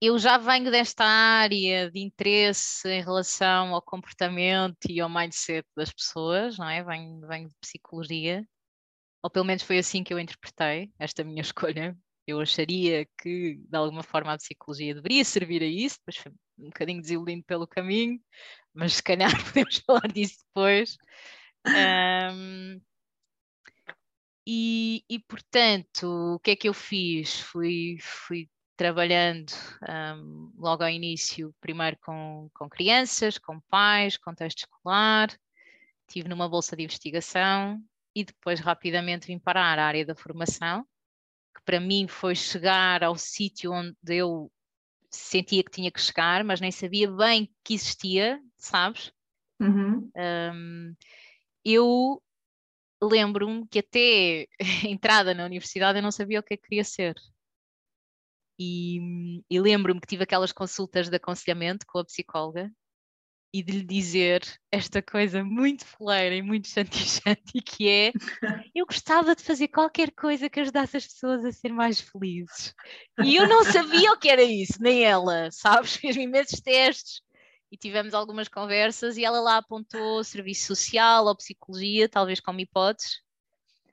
eu 0.00 0.18
já 0.18 0.36
venho 0.36 0.70
desta 0.70 1.04
área 1.04 1.88
de 1.90 2.00
interesse 2.00 2.88
em 2.88 3.02
relação 3.02 3.72
ao 3.72 3.80
comportamento 3.80 4.90
e 4.90 5.00
ao 5.00 5.08
mindset 5.08 5.66
das 5.76 5.92
pessoas, 5.92 6.58
não 6.58 6.68
é? 6.68 6.82
Venho, 6.82 7.26
venho 7.26 7.48
de 7.48 7.54
psicologia 7.60 8.44
ou 9.22 9.30
pelo 9.30 9.44
menos 9.44 9.62
foi 9.62 9.78
assim 9.78 10.02
que 10.02 10.12
eu 10.12 10.18
interpretei 10.18 10.92
esta 10.98 11.22
minha 11.24 11.42
escolha. 11.42 11.96
Eu 12.26 12.40
acharia 12.40 13.06
que, 13.20 13.56
de 13.56 13.76
alguma 13.76 14.02
forma, 14.02 14.32
a 14.32 14.36
psicologia 14.36 14.94
deveria 14.94 15.24
servir 15.24 15.62
a 15.62 15.66
isso, 15.66 15.98
depois 15.98 16.16
foi 16.16 16.32
um 16.58 16.66
bocadinho 16.66 17.00
desiludindo 17.00 17.42
pelo 17.44 17.66
caminho, 17.66 18.20
mas 18.72 18.94
se 18.94 19.02
calhar 19.02 19.30
podemos 19.44 19.78
falar 19.78 20.08
disso 20.08 20.38
depois. 20.46 20.96
Um, 21.66 22.80
e, 24.46 25.04
e, 25.08 25.18
portanto, 25.20 26.34
o 26.34 26.38
que 26.40 26.52
é 26.52 26.56
que 26.56 26.68
eu 26.68 26.74
fiz? 26.74 27.40
Fui, 27.40 27.96
fui 28.00 28.48
trabalhando 28.76 29.52
um, 29.88 30.52
logo 30.56 30.82
ao 30.82 30.90
início, 30.90 31.54
primeiro 31.60 31.96
com, 32.00 32.48
com 32.54 32.68
crianças, 32.68 33.38
com 33.38 33.60
pais, 33.62 34.16
contexto 34.16 34.58
escolar, 34.58 35.28
estive 36.08 36.28
numa 36.28 36.48
bolsa 36.48 36.74
de 36.76 36.82
investigação, 36.82 37.80
e 38.14 38.24
depois 38.24 38.60
rapidamente 38.60 39.26
vim 39.26 39.38
parar 39.38 39.78
à 39.78 39.86
área 39.86 40.04
da 40.04 40.14
formação, 40.14 40.84
que 41.54 41.62
para 41.64 41.80
mim 41.80 42.06
foi 42.08 42.34
chegar 42.34 43.02
ao 43.02 43.16
sítio 43.16 43.72
onde 43.72 43.96
eu 44.08 44.50
sentia 45.10 45.62
que 45.62 45.70
tinha 45.70 45.90
que 45.90 46.00
chegar, 46.00 46.42
mas 46.44 46.60
nem 46.60 46.70
sabia 46.70 47.10
bem 47.10 47.52
que 47.62 47.74
existia, 47.74 48.40
sabes? 48.56 49.12
Uhum. 49.60 50.10
Um, 50.16 50.94
eu 51.64 52.22
lembro-me 53.02 53.66
que 53.68 53.80
até 53.80 54.46
a 54.58 54.58
entrada 54.88 55.34
na 55.34 55.44
universidade 55.44 55.98
eu 55.98 56.02
não 56.02 56.10
sabia 56.10 56.40
o 56.40 56.42
que 56.42 56.54
é 56.54 56.56
que 56.56 56.64
queria 56.64 56.84
ser. 56.84 57.14
E, 58.58 59.42
e 59.50 59.60
lembro-me 59.60 60.00
que 60.00 60.06
tive 60.06 60.24
aquelas 60.24 60.52
consultas 60.52 61.08
de 61.08 61.16
aconselhamento 61.16 61.84
com 61.86 61.98
a 61.98 62.04
psicóloga 62.04 62.70
e 63.52 63.62
de 63.62 63.72
lhe 63.72 63.84
dizer 63.84 64.42
esta 64.70 65.02
coisa 65.02 65.44
muito 65.44 65.84
foleira 65.84 66.34
e 66.34 66.42
muito 66.42 66.68
chantichante 66.68 67.60
que 67.64 67.88
é 67.88 68.12
eu 68.74 68.86
gostava 68.86 69.36
de 69.36 69.42
fazer 69.42 69.68
qualquer 69.68 70.10
coisa 70.12 70.48
que 70.48 70.60
ajudasse 70.60 70.96
as 70.96 71.06
pessoas 71.06 71.44
a 71.44 71.52
ser 71.52 71.72
mais 71.72 72.00
felizes. 72.00 72.74
E 73.22 73.36
eu 73.36 73.46
não 73.46 73.62
sabia 73.64 74.12
o 74.12 74.18
que 74.18 74.30
era 74.30 74.42
isso, 74.42 74.80
nem 74.80 75.04
ela, 75.04 75.50
sabes? 75.50 75.96
Fez 75.96 76.16
imensos 76.16 76.60
testes 76.60 77.20
e 77.70 77.76
tivemos 77.76 78.14
algumas 78.14 78.48
conversas 78.48 79.16
e 79.16 79.24
ela 79.24 79.40
lá 79.40 79.58
apontou 79.58 80.24
serviço 80.24 80.74
social 80.74 81.26
ou 81.26 81.36
psicologia, 81.36 82.08
talvez 82.08 82.40
como 82.40 82.60
hipóteses, 82.60 83.20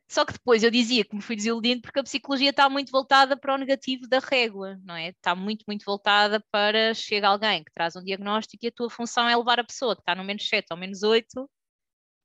só 0.10 0.26
que 0.26 0.34
depois 0.34 0.64
eu 0.64 0.72
dizia 0.72 1.06
que 1.06 1.16
me 1.16 1.22
fui 1.22 1.36
desiludindo 1.36 1.82
porque 1.82 2.00
a 2.00 2.04
psicologia 2.04 2.50
está 2.50 2.68
muito 2.68 2.92
voltada 2.92 3.38
para 3.38 3.54
o 3.54 3.58
negativo 3.58 4.08
da 4.08 4.18
régua, 4.20 4.80
não 4.84 4.96
é? 4.96 5.10
Está 5.10 5.36
muito, 5.36 5.64
muito 5.68 5.86
voltada 5.86 6.44
para 6.52 6.94
chega 6.96 7.28
alguém 7.28 7.64
que 7.64 7.72
traz 7.72 7.96
um 7.96 8.04
diagnóstico 8.04 8.66
e 8.66 8.70
a 8.70 8.72
tua 8.72 8.90
função 8.90 9.30
é 9.30 9.38
levar 9.38 9.60
a 9.60 9.64
pessoa 9.64 9.96
que 9.96 10.02
está 10.02 10.16
no 10.16 10.24
menos 10.24 10.48
7 10.48 10.68
ou 10.72 10.78
menos 10.78 11.04
8 11.04 11.50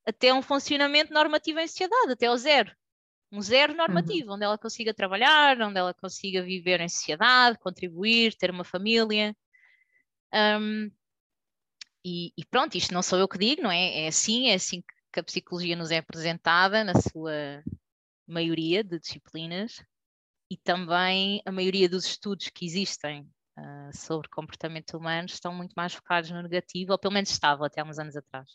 até 0.06 0.32
um 0.32 0.42
funcionamento 0.42 1.12
normativo 1.12 1.58
em 1.60 1.68
sociedade, 1.68 2.12
até 2.12 2.26
ao 2.26 2.36
zero. 2.36 2.74
Um 3.32 3.40
zero 3.42 3.74
normativo, 3.74 4.28
uhum. 4.28 4.36
onde 4.36 4.44
ela 4.44 4.58
consiga 4.58 4.94
trabalhar, 4.94 5.60
onde 5.60 5.78
ela 5.78 5.92
consiga 5.94 6.42
viver 6.42 6.80
em 6.80 6.88
sociedade, 6.88 7.58
contribuir, 7.58 8.34
ter 8.36 8.50
uma 8.50 8.64
família. 8.64 9.36
Um, 10.32 10.90
e, 12.04 12.32
e, 12.36 12.44
pronto, 12.46 12.76
isto 12.76 12.92
não 12.94 13.02
sou 13.02 13.18
eu 13.18 13.28
que 13.28 13.38
digo, 13.38 13.62
não 13.62 13.70
é? 13.70 14.04
É 14.04 14.08
assim, 14.08 14.48
é 14.50 14.54
assim 14.54 14.82
que 15.14 15.20
a 15.20 15.24
psicologia 15.24 15.76
nos 15.76 15.92
é 15.92 15.98
apresentada 15.98 16.82
na 16.82 16.94
sua 17.00 17.62
maioria 18.26 18.82
de 18.82 18.98
disciplinas 18.98 19.80
e 20.50 20.56
também 20.56 21.40
a 21.46 21.52
maioria 21.52 21.88
dos 21.88 22.04
estudos 22.04 22.48
que 22.48 22.66
existem 22.66 23.22
uh, 23.56 23.96
sobre 23.96 24.28
comportamento 24.28 24.96
humano 24.96 25.26
estão 25.26 25.54
muito 25.54 25.72
mais 25.74 25.94
focados 25.94 26.32
no 26.32 26.42
negativo, 26.42 26.90
ou 26.90 26.98
pelo 26.98 27.14
menos 27.14 27.30
estavam 27.30 27.64
até 27.64 27.80
há 27.80 27.84
uns 27.84 27.98
anos 28.00 28.16
atrás. 28.16 28.50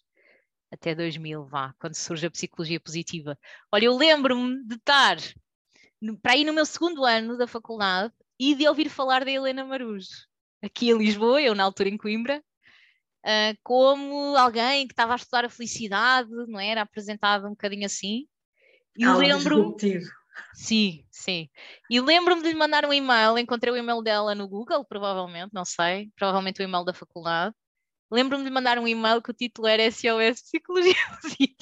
Até 0.69 0.93
2000, 0.93 1.45
vá, 1.45 1.73
quando 1.79 1.95
surge 1.95 2.27
a 2.27 2.31
psicologia 2.31 2.79
positiva. 2.79 3.39
Olha, 3.71 3.85
eu 3.85 3.95
lembro-me 3.95 4.61
de 4.65 4.75
estar 4.75 5.15
para 6.21 6.35
ir 6.35 6.43
no 6.43 6.53
meu 6.53 6.65
segundo 6.65 7.05
ano 7.05 7.37
da 7.37 7.47
faculdade 7.47 8.13
e 8.37 8.53
de 8.53 8.67
ouvir 8.67 8.89
falar 8.89 9.23
da 9.23 9.31
Helena 9.31 9.63
Marujo, 9.63 10.27
aqui 10.61 10.89
em 10.89 10.97
Lisboa, 10.97 11.41
eu 11.41 11.55
na 11.55 11.63
altura 11.63 11.87
em 11.87 11.97
Coimbra, 11.97 12.43
uh, 13.29 13.57
como 13.63 14.35
alguém 14.35 14.87
que 14.87 14.93
estava 14.93 15.13
a 15.13 15.15
estudar 15.15 15.45
a 15.45 15.49
felicidade, 15.49 16.29
não 16.47 16.59
era? 16.59 16.81
Apresentada 16.81 17.47
um 17.47 17.51
bocadinho 17.51 17.85
assim. 17.85 18.25
E 18.97 19.05
Algo 19.05 19.19
lembro 19.19 19.77
Sim, 20.53 21.05
sim. 21.11 21.49
E 21.89 21.99
lembro-me 21.99 22.41
de 22.41 22.49
lhe 22.49 22.55
mandar 22.55 22.85
um 22.85 22.93
e-mail, 22.93 23.37
encontrei 23.37 23.73
o 23.73 23.77
e-mail 23.77 24.01
dela 24.01 24.33
no 24.33 24.47
Google, 24.47 24.85
provavelmente, 24.85 25.53
não 25.53 25.65
sei, 25.65 26.09
provavelmente 26.15 26.61
o 26.61 26.63
e-mail 26.63 26.85
da 26.85 26.93
faculdade. 26.93 27.53
Lembro-me 28.11 28.43
de 28.43 28.49
lhe 28.49 28.53
mandar 28.53 28.79
um 28.79 28.87
e-mail 28.87 29.21
que 29.21 29.31
o 29.31 29.33
título 29.33 29.67
era 29.67 29.89
SOS 29.91 30.41
Psicologia 30.41 30.95
Positiva. 31.21 31.55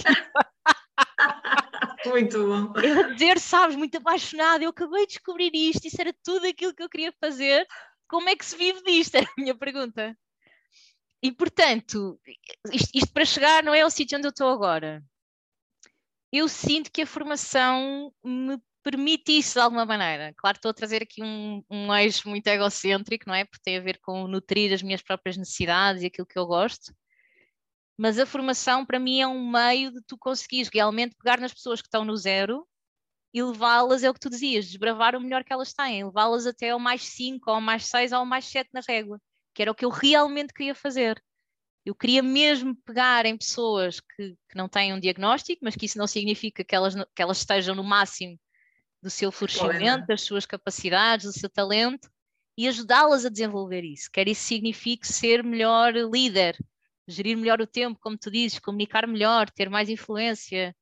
Muito 2.05 2.47
bom. 2.47 2.73
Eu 2.81 3.13
dizer, 3.13 3.39
sabes, 3.39 3.75
muito 3.75 3.97
apaixonada, 3.97 4.63
eu 4.63 4.69
acabei 4.69 5.05
de 5.05 5.13
descobrir 5.13 5.51
isto, 5.53 5.85
isso 5.87 5.99
era 5.99 6.13
tudo 6.23 6.47
aquilo 6.47 6.73
que 6.73 6.83
eu 6.83 6.89
queria 6.89 7.13
fazer. 7.19 7.67
Como 8.07 8.29
é 8.29 8.35
que 8.35 8.45
se 8.45 8.55
vive 8.55 8.81
disto? 8.83 9.15
Era 9.15 9.27
a 9.27 9.41
minha 9.41 9.57
pergunta. 9.57 10.15
E 11.21 11.31
portanto, 11.31 12.19
isto, 12.71 12.89
isto 12.93 13.11
para 13.11 13.25
chegar 13.25 13.63
não 13.63 13.73
é 13.73 13.81
ao 13.81 13.89
sítio 13.89 14.17
onde 14.17 14.27
eu 14.27 14.31
estou 14.31 14.49
agora. 14.49 15.03
Eu 16.31 16.47
sinto 16.47 16.91
que 16.91 17.01
a 17.01 17.07
formação 17.07 18.13
me 18.23 18.59
permite 18.83 19.37
isso 19.37 19.53
de 19.53 19.59
alguma 19.59 19.85
maneira. 19.85 20.33
Claro, 20.37 20.57
estou 20.57 20.71
a 20.71 20.73
trazer 20.73 21.01
aqui 21.03 21.23
um, 21.23 21.63
um 21.69 21.93
eixo 21.95 22.29
muito 22.29 22.47
egocêntrico, 22.47 23.25
não 23.27 23.33
é? 23.33 23.45
Porque 23.45 23.63
tem 23.63 23.77
a 23.77 23.81
ver 23.81 23.99
com 24.01 24.27
nutrir 24.27 24.73
as 24.73 24.81
minhas 24.81 25.01
próprias 25.01 25.37
necessidades 25.37 26.03
e 26.03 26.05
aquilo 26.07 26.27
que 26.27 26.37
eu 26.37 26.45
gosto. 26.45 26.93
Mas 27.97 28.19
a 28.19 28.25
formação, 28.25 28.85
para 28.85 28.99
mim, 28.99 29.19
é 29.21 29.27
um 29.27 29.49
meio 29.49 29.91
de 29.91 30.01
tu 30.03 30.17
conseguires 30.17 30.69
realmente 30.71 31.15
pegar 31.15 31.39
nas 31.39 31.53
pessoas 31.53 31.81
que 31.81 31.87
estão 31.87 32.05
no 32.05 32.15
zero 32.15 32.67
e 33.33 33.43
levá-las, 33.43 34.03
é 34.03 34.09
o 34.09 34.13
que 34.13 34.19
tu 34.19 34.29
dizias, 34.29 34.67
desbravar 34.67 35.15
o 35.15 35.21
melhor 35.21 35.43
que 35.43 35.53
elas 35.53 35.73
têm, 35.73 36.05
levá-las 36.05 36.45
até 36.45 36.69
ao 36.69 36.79
mais 36.79 37.03
5, 37.03 37.49
ao 37.49 37.61
mais 37.61 37.87
6, 37.87 38.13
ao 38.13 38.25
mais 38.25 38.45
7 38.45 38.69
na 38.73 38.81
régua 38.87 39.19
que 39.57 39.63
era 39.63 39.71
o 39.71 39.75
que 39.75 39.85
eu 39.85 39.89
realmente 39.89 40.53
queria 40.53 40.75
fazer. 40.75 41.19
Eu 41.83 41.95
queria 41.95 42.21
mesmo 42.21 42.75
pegar 42.85 43.25
em 43.25 43.35
pessoas 43.35 43.99
que, 43.99 44.35
que 44.47 44.55
não 44.55 44.69
têm 44.69 44.93
um 44.93 44.99
diagnóstico, 44.99 45.65
mas 45.65 45.75
que 45.75 45.87
isso 45.87 45.97
não 45.97 46.05
significa 46.05 46.63
que 46.63 46.75
elas, 46.75 46.93
que 46.93 47.19
elas 47.23 47.39
estejam 47.39 47.73
no 47.73 47.83
máximo 47.83 48.39
do 49.01 49.09
seu 49.09 49.31
florescimento, 49.31 50.05
das 50.05 50.21
suas 50.21 50.45
capacidades, 50.45 51.25
do 51.25 51.31
seu 51.31 51.49
talento, 51.49 52.07
e 52.55 52.67
ajudá-las 52.67 53.25
a 53.25 53.29
desenvolver 53.29 53.83
isso. 53.83 54.11
Quer 54.11 54.27
isso 54.27 54.43
signifique 54.43 55.07
ser 55.07 55.43
melhor 55.43 55.91
líder, 55.95 56.55
gerir 57.07 57.35
melhor 57.35 57.59
o 57.59 57.65
tempo, 57.65 57.99
como 57.99 58.15
tu 58.15 58.29
dizes, 58.29 58.59
comunicar 58.59 59.07
melhor, 59.07 59.49
ter 59.49 59.71
mais 59.71 59.89
influência, 59.89 60.75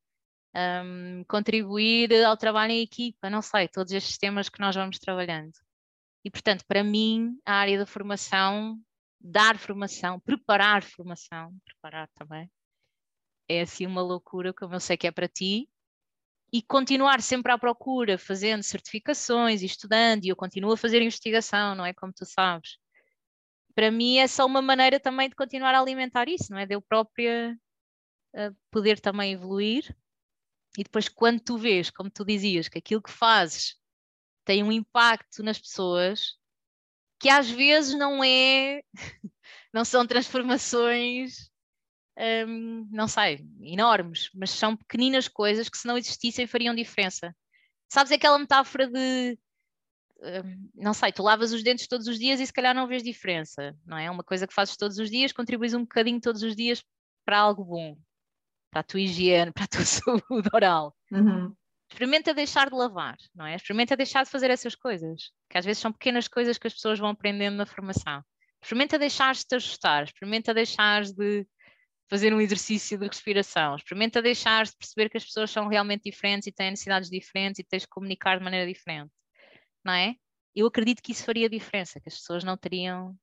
um, 0.54 1.24
contribuir 1.26 2.12
ao 2.26 2.36
trabalho 2.36 2.72
em 2.72 2.82
equipa, 2.82 3.30
não 3.30 3.40
sei, 3.40 3.68
todos 3.68 3.90
estes 3.90 4.18
temas 4.18 4.50
que 4.50 4.60
nós 4.60 4.76
vamos 4.76 4.98
trabalhando. 4.98 5.54
E, 6.26 6.30
portanto, 6.30 6.64
para 6.66 6.82
mim, 6.82 7.38
a 7.46 7.52
área 7.54 7.78
da 7.78 7.86
formação, 7.86 8.82
dar 9.20 9.56
formação, 9.56 10.18
preparar 10.18 10.82
formação, 10.82 11.56
preparar 11.64 12.08
também, 12.16 12.50
é 13.48 13.60
assim 13.60 13.86
uma 13.86 14.02
loucura, 14.02 14.52
como 14.52 14.74
eu 14.74 14.80
sei 14.80 14.96
que 14.96 15.06
é 15.06 15.12
para 15.12 15.28
ti, 15.28 15.70
e 16.52 16.60
continuar 16.60 17.22
sempre 17.22 17.52
à 17.52 17.56
procura, 17.56 18.18
fazendo 18.18 18.64
certificações 18.64 19.62
e 19.62 19.66
estudando, 19.66 20.24
e 20.24 20.28
eu 20.28 20.34
continuo 20.34 20.72
a 20.72 20.76
fazer 20.76 21.00
investigação, 21.00 21.76
não 21.76 21.86
é? 21.86 21.94
Como 21.94 22.12
tu 22.12 22.26
sabes. 22.26 22.76
Para 23.72 23.92
mim 23.92 24.18
é 24.18 24.26
só 24.26 24.46
uma 24.46 24.60
maneira 24.60 24.98
também 24.98 25.28
de 25.28 25.36
continuar 25.36 25.76
a 25.76 25.80
alimentar 25.80 26.28
isso, 26.28 26.50
não 26.50 26.58
é? 26.58 26.66
De 26.66 26.74
eu 26.74 26.82
própria 26.82 27.56
uh, 28.34 28.56
poder 28.72 28.98
também 28.98 29.32
evoluir. 29.32 29.96
E 30.76 30.82
depois, 30.82 31.08
quando 31.08 31.38
tu 31.38 31.56
vês, 31.56 31.88
como 31.88 32.10
tu 32.10 32.24
dizias, 32.24 32.68
que 32.68 32.78
aquilo 32.78 33.00
que 33.00 33.12
fazes 33.12 33.76
tem 34.46 34.62
um 34.62 34.72
impacto 34.72 35.42
nas 35.42 35.58
pessoas 35.58 36.38
que 37.18 37.28
às 37.28 37.50
vezes 37.50 37.94
não 37.98 38.22
é, 38.22 38.80
não 39.74 39.84
são 39.84 40.06
transformações, 40.06 41.50
hum, 42.46 42.88
não 42.90 43.08
sei, 43.08 43.44
enormes, 43.60 44.30
mas 44.32 44.50
são 44.50 44.76
pequeninas 44.76 45.28
coisas 45.28 45.68
que 45.68 45.76
se 45.76 45.86
não 45.86 45.98
existissem 45.98 46.46
fariam 46.46 46.74
diferença. 46.74 47.34
Sabes 47.88 48.12
aquela 48.12 48.38
metáfora 48.38 48.86
de, 48.86 49.38
hum, 50.20 50.70
não 50.74 50.94
sei, 50.94 51.12
tu 51.12 51.22
lavas 51.22 51.52
os 51.52 51.64
dentes 51.64 51.88
todos 51.88 52.06
os 52.06 52.18
dias 52.18 52.38
e 52.38 52.46
se 52.46 52.52
calhar 52.52 52.74
não 52.74 52.86
vês 52.86 53.02
diferença, 53.02 53.76
não 53.84 53.98
é? 53.98 54.08
Uma 54.10 54.24
coisa 54.24 54.46
que 54.46 54.54
fazes 54.54 54.76
todos 54.76 54.98
os 54.98 55.10
dias, 55.10 55.32
contribuis 55.32 55.74
um 55.74 55.80
bocadinho 55.80 56.20
todos 56.20 56.42
os 56.42 56.54
dias 56.54 56.84
para 57.24 57.38
algo 57.38 57.64
bom, 57.64 57.98
para 58.70 58.80
a 58.80 58.84
tua 58.84 59.00
higiene, 59.00 59.50
para 59.54 59.64
a 59.64 59.68
tua 59.68 59.84
saúde 59.84 60.48
oral. 60.52 60.96
Uhum 61.10 61.52
experimenta 61.88 62.34
deixar 62.34 62.68
de 62.68 62.76
lavar, 62.76 63.16
não 63.34 63.46
é? 63.46 63.56
Experimenta 63.56 63.96
deixar 63.96 64.24
de 64.24 64.30
fazer 64.30 64.50
essas 64.50 64.74
coisas, 64.74 65.30
que 65.48 65.58
às 65.58 65.64
vezes 65.64 65.80
são 65.80 65.92
pequenas 65.92 66.28
coisas 66.28 66.58
que 66.58 66.66
as 66.66 66.74
pessoas 66.74 66.98
vão 66.98 67.10
aprendendo 67.10 67.56
na 67.56 67.66
formação. 67.66 68.22
Experimenta 68.62 68.98
deixar 68.98 69.34
de 69.34 69.44
te 69.44 69.54
ajustar, 69.54 70.04
experimenta 70.04 70.52
deixar 70.52 71.04
de 71.04 71.46
fazer 72.08 72.32
um 72.32 72.40
exercício 72.40 72.98
de 72.98 73.06
respiração, 73.06 73.76
experimenta 73.76 74.22
deixar 74.22 74.64
de 74.64 74.76
perceber 74.76 75.08
que 75.08 75.16
as 75.16 75.24
pessoas 75.24 75.50
são 75.50 75.68
realmente 75.68 76.04
diferentes 76.04 76.46
e 76.46 76.52
têm 76.52 76.70
necessidades 76.70 77.10
diferentes 77.10 77.58
e 77.58 77.64
tens 77.64 77.82
de 77.82 77.88
comunicar 77.88 78.38
de 78.38 78.44
maneira 78.44 78.66
diferente, 78.66 79.10
não 79.84 79.92
é? 79.92 80.14
Eu 80.54 80.66
acredito 80.66 81.02
que 81.02 81.12
isso 81.12 81.24
faria 81.24 81.50
diferença, 81.50 82.00
que 82.00 82.08
as 82.08 82.16
pessoas 82.16 82.44
não 82.44 82.56
teriam. 82.56 83.14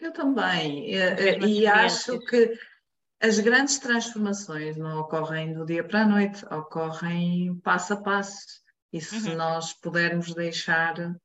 Eu 0.00 0.12
também, 0.12 0.94
e, 0.94 1.62
e 1.62 1.66
acho 1.66 2.20
que 2.20 2.52
as 3.20 3.38
grandes 3.40 3.78
transformações 3.78 4.76
não 4.76 5.00
ocorrem 5.00 5.52
do 5.52 5.66
dia 5.66 5.82
para 5.82 6.02
a 6.02 6.06
noite, 6.06 6.44
ocorrem 6.46 7.58
passo 7.60 7.94
a 7.94 7.96
passo. 7.96 8.46
E 8.92 9.00
se 9.00 9.30
uhum. 9.30 9.36
nós 9.36 9.72
pudermos 9.74 10.34
deixar 10.34 10.98
uh, 10.98 11.18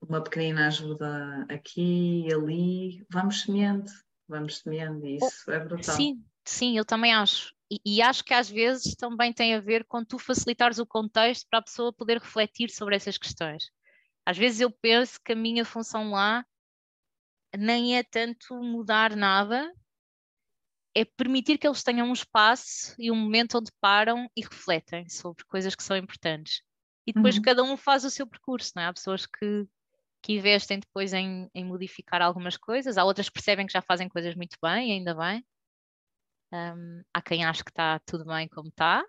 uma 0.00 0.22
pequenina 0.22 0.66
ajuda 0.66 1.46
aqui 1.48 2.26
e 2.26 2.32
ali, 2.32 3.06
vamos 3.10 3.42
semeando, 3.42 3.90
vamos 4.26 4.58
semeando, 4.58 5.06
e 5.06 5.16
isso 5.16 5.44
oh, 5.46 5.52
é 5.52 5.60
brutal. 5.60 5.94
Sim, 5.94 6.24
sim, 6.44 6.76
eu 6.76 6.84
também 6.84 7.14
acho. 7.14 7.54
E, 7.70 7.80
e, 7.86 8.02
acho 8.02 8.24
que 8.24 8.34
às 8.34 8.50
vezes 8.50 8.94
também 8.96 9.32
tem 9.32 9.54
a 9.54 9.60
ver 9.60 9.84
com 9.84 10.04
tu 10.04 10.18
facilitares 10.18 10.78
o 10.78 10.86
contexto 10.86 11.46
para 11.48 11.60
a 11.60 11.62
pessoa 11.62 11.92
poder 11.92 12.18
refletir 12.18 12.68
sobre 12.68 12.96
essas 12.96 13.16
questões. 13.16 13.70
Às 14.26 14.36
vezes 14.36 14.60
eu 14.60 14.70
penso 14.70 15.18
que 15.24 15.32
a 15.32 15.36
minha 15.36 15.64
função 15.64 16.10
lá 16.10 16.44
nem 17.56 17.96
é 17.96 18.02
tanto 18.02 18.54
mudar 18.62 19.14
nada, 19.16 19.72
é 20.94 21.04
permitir 21.04 21.58
que 21.58 21.66
eles 21.66 21.82
tenham 21.82 22.08
um 22.08 22.12
espaço 22.12 22.94
e 22.98 23.10
um 23.10 23.16
momento 23.16 23.58
onde 23.58 23.70
param 23.80 24.30
e 24.36 24.42
refletem 24.42 25.08
sobre 25.08 25.44
coisas 25.44 25.74
que 25.74 25.82
são 25.82 25.96
importantes. 25.96 26.62
E 27.06 27.12
depois 27.12 27.36
uhum. 27.36 27.42
cada 27.42 27.62
um 27.62 27.76
faz 27.76 28.04
o 28.04 28.10
seu 28.10 28.26
percurso, 28.26 28.72
não 28.76 28.82
é? 28.82 28.86
Há 28.86 28.92
pessoas 28.92 29.26
que, 29.26 29.66
que 30.22 30.34
investem 30.34 30.78
depois 30.78 31.12
em, 31.12 31.48
em 31.54 31.64
modificar 31.64 32.22
algumas 32.22 32.56
coisas, 32.56 32.98
há 32.98 33.04
outras 33.04 33.28
que 33.28 33.34
percebem 33.34 33.66
que 33.66 33.72
já 33.72 33.82
fazem 33.82 34.08
coisas 34.08 34.34
muito 34.34 34.56
bem, 34.62 34.92
ainda 34.92 35.14
bem. 35.14 35.44
Um, 36.52 37.02
há 37.14 37.22
quem 37.22 37.44
acha 37.44 37.64
que 37.64 37.70
está 37.70 37.98
tudo 38.00 38.26
bem 38.26 38.46
como 38.46 38.68
está, 38.68 39.02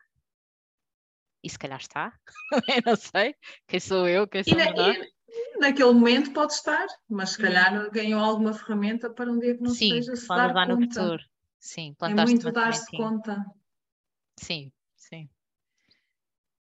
e 1.43 1.49
se 1.49 1.59
calhar 1.59 1.79
está, 1.79 2.17
não 2.85 2.95
sei, 2.95 3.35
quem 3.67 3.79
sou 3.79 4.07
eu, 4.07 4.25
quem 4.25 4.43
sou 4.45 4.57
e, 4.57 5.13
naquele 5.59 5.91
momento 5.91 6.31
pode 6.31 6.53
estar, 6.53 6.85
mas 7.09 7.31
se 7.31 7.37
calhar 7.37 7.89
ganhou 7.91 8.21
alguma 8.21 8.53
ferramenta 8.53 9.09
para 9.09 9.31
um 9.31 9.39
dia 9.39 9.55
que 9.55 9.63
não 9.63 9.71
Sim, 9.71 9.97
esteja 9.97 10.15
se 10.15 10.27
dar 10.27 10.53
conta. 10.53 10.65
no 10.67 10.81
futuro. 10.81 11.23
Sim, 11.59 11.95
é 12.01 12.13
muito 12.13 12.51
dar-se 12.51 12.97
conta. 12.97 13.45
Sim, 14.37 14.71
sim. 14.95 15.29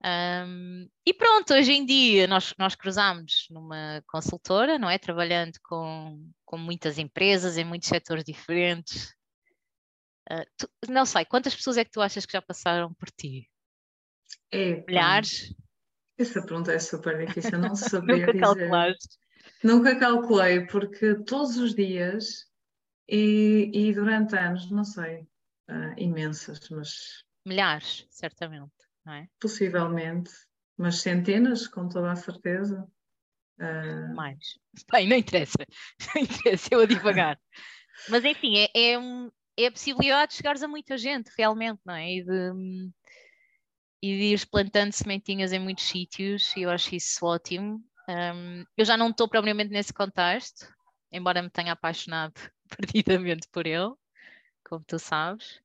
Um, 0.03 0.89
e 1.05 1.13
pronto, 1.13 1.53
hoje 1.53 1.74
em 1.74 1.86
dia 1.86 2.25
nós, 2.25 2.53
nós 2.58 2.74
cruzamos 2.74 3.48
numa 3.50 4.01
consultora, 4.08 4.79
não 4.79 4.89
é? 4.89 4.98
Trabalhando 4.98 5.58
com, 5.63 6.29
com 6.46 6.58
muitas 6.58 6.98
empresas 6.98 7.58
em 7.58 7.65
muitos 7.65 7.89
setores 7.89 8.24
diferentes. 8.24 9.13
Uh, 10.31 10.46
tu, 10.58 10.69
não 10.89 11.05
sei, 11.05 11.25
quantas 11.25 11.55
pessoas 11.55 11.77
é 11.77 11.84
que 11.84 11.91
tu 11.91 12.01
achas 12.01 12.25
que 12.25 12.34
já 12.34 12.41
passaram 12.41 12.93
por 12.93 13.10
ti? 13.12 13.50
É, 14.51 14.84
Milhares? 14.86 15.53
Essa 16.19 16.41
pergunta 16.41 16.73
é 16.73 16.79
super 16.79 17.25
difícil, 17.25 17.57
não 17.57 17.73
saber 17.75 18.27
Nunca 18.27 18.38
calculaste? 18.38 19.17
Nunca 19.63 19.97
calculei, 19.97 20.65
porque 20.67 21.15
todos 21.23 21.57
os 21.57 21.73
dias 21.73 22.45
e, 23.07 23.71
e 23.73 23.93
durante 23.93 24.35
anos, 24.38 24.69
não 24.69 24.83
sei, 24.83 25.21
uh, 25.69 25.93
imensas, 25.97 26.59
mas... 26.69 27.23
Milhares, 27.45 28.05
certamente, 28.09 28.71
não 29.05 29.13
é? 29.13 29.27
Possivelmente, 29.39 30.31
mas 30.77 31.01
centenas, 31.01 31.67
com 31.67 31.88
toda 31.88 32.11
a 32.11 32.15
certeza. 32.17 32.85
Uh... 33.57 34.13
Mais. 34.13 34.59
Bem, 34.91 35.07
não 35.07 35.15
interessa. 35.15 35.57
Não 36.15 36.21
interessa, 36.21 36.69
eu 36.71 36.81
a 36.81 36.85
divagar. 36.85 37.39
Mas 38.07 38.23
enfim, 38.23 38.57
é, 38.57 38.69
é, 38.73 38.99
um, 38.99 39.29
é 39.57 39.67
a 39.67 39.71
possibilidade 39.71 40.31
de 40.31 40.38
chegares 40.38 40.63
a 40.63 40.67
muita 40.67 40.97
gente, 40.97 41.31
realmente, 41.38 41.81
não 41.85 41.93
é? 41.93 42.13
E 42.13 42.23
de, 42.23 42.89
e 44.01 44.18
de 44.18 44.24
ir 44.34 44.48
plantando 44.48 44.94
sementinhas 44.94 45.51
em 45.51 45.60
muitos 45.60 45.86
sítios, 45.86 46.56
e 46.56 46.62
eu 46.62 46.70
acho 46.70 46.96
isso 46.96 47.25
ótimo. 47.25 47.84
Um, 48.08 48.63
eu 48.77 48.86
já 48.86 48.98
não 48.98 49.10
estou 49.10 49.27
propriamente 49.27 49.72
nesse 49.72 49.94
contexto, 49.94 50.68
embora 51.12 51.41
me 51.41 51.50
tenha 51.50 51.74
apaixonado 51.74 52.34
perdidamente 52.70 53.48
por 53.51 53.68
ele, 53.68 53.94
como 54.63 54.84
tu 54.86 54.98
sabes. 54.98 55.62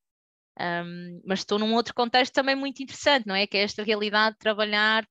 Um, 0.59 1.21
mas 1.25 1.41
estou 1.41 1.59
num 1.59 1.75
outro 1.75 1.95
contexto 1.95 2.33
também 2.33 2.55
muito 2.55 2.83
interessante, 2.83 3.26
não 3.26 3.35
é? 3.35 3.47
Que 3.47 3.57
é 3.57 3.62
esta 3.62 3.83
realidade 3.83 4.35
de 4.35 4.41
trabalhar 4.41 5.07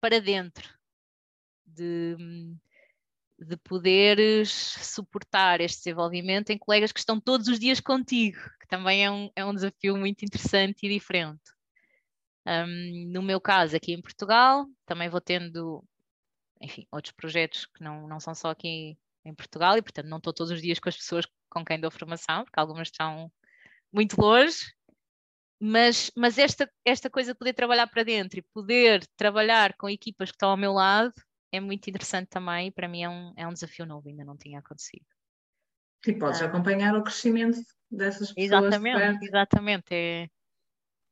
para 0.00 0.20
dentro, 0.20 0.68
de, 1.66 2.16
de 3.38 3.56
poderes 3.58 4.50
suportar 4.50 5.60
este 5.60 5.78
desenvolvimento 5.78 6.50
em 6.50 6.58
colegas 6.58 6.92
que 6.92 7.00
estão 7.00 7.20
todos 7.20 7.48
os 7.48 7.58
dias 7.58 7.80
contigo, 7.80 8.38
que 8.60 8.68
também 8.68 9.04
é 9.04 9.10
um, 9.10 9.30
é 9.34 9.44
um 9.44 9.54
desafio 9.54 9.96
muito 9.96 10.24
interessante 10.24 10.86
e 10.86 10.88
diferente. 10.88 11.57
Um, 12.48 13.12
no 13.12 13.22
meu 13.22 13.40
caso, 13.40 13.76
aqui 13.76 13.92
em 13.92 14.00
Portugal, 14.00 14.66
também 14.86 15.10
vou 15.10 15.20
tendo, 15.20 15.84
enfim, 16.62 16.86
outros 16.90 17.12
projetos 17.12 17.66
que 17.66 17.84
não, 17.84 18.08
não 18.08 18.18
são 18.18 18.34
só 18.34 18.50
aqui 18.50 18.96
em 19.24 19.34
Portugal 19.34 19.76
e, 19.76 19.82
portanto, 19.82 20.06
não 20.06 20.16
estou 20.16 20.32
todos 20.32 20.50
os 20.50 20.62
dias 20.62 20.78
com 20.78 20.88
as 20.88 20.96
pessoas 20.96 21.26
com 21.50 21.64
quem 21.64 21.78
dou 21.78 21.90
formação, 21.90 22.44
porque 22.44 22.58
algumas 22.58 22.88
estão 22.88 23.30
muito 23.92 24.18
longe, 24.18 24.72
mas, 25.60 26.10
mas 26.16 26.38
esta, 26.38 26.70
esta 26.84 27.10
coisa 27.10 27.32
de 27.32 27.38
poder 27.38 27.52
trabalhar 27.52 27.86
para 27.88 28.04
dentro 28.04 28.38
e 28.38 28.46
poder 28.54 29.06
trabalhar 29.16 29.74
com 29.76 29.88
equipas 29.88 30.30
que 30.30 30.36
estão 30.36 30.50
ao 30.50 30.56
meu 30.56 30.72
lado 30.72 31.12
é 31.52 31.60
muito 31.60 31.88
interessante 31.88 32.28
também 32.28 32.68
e 32.68 32.70
para 32.70 32.88
mim 32.88 33.02
é 33.02 33.08
um, 33.08 33.32
é 33.36 33.46
um 33.46 33.52
desafio 33.52 33.84
novo, 33.84 34.08
ainda 34.08 34.24
não 34.24 34.36
tinha 34.36 34.58
acontecido. 34.58 35.04
E 36.06 36.12
podes 36.14 36.40
ah. 36.42 36.46
acompanhar 36.46 36.94
o 36.94 37.02
crescimento 37.02 37.58
dessas 37.90 38.32
pessoas. 38.32 38.64
Exatamente, 38.64 39.24
exatamente. 39.24 39.86
É, 39.90 40.28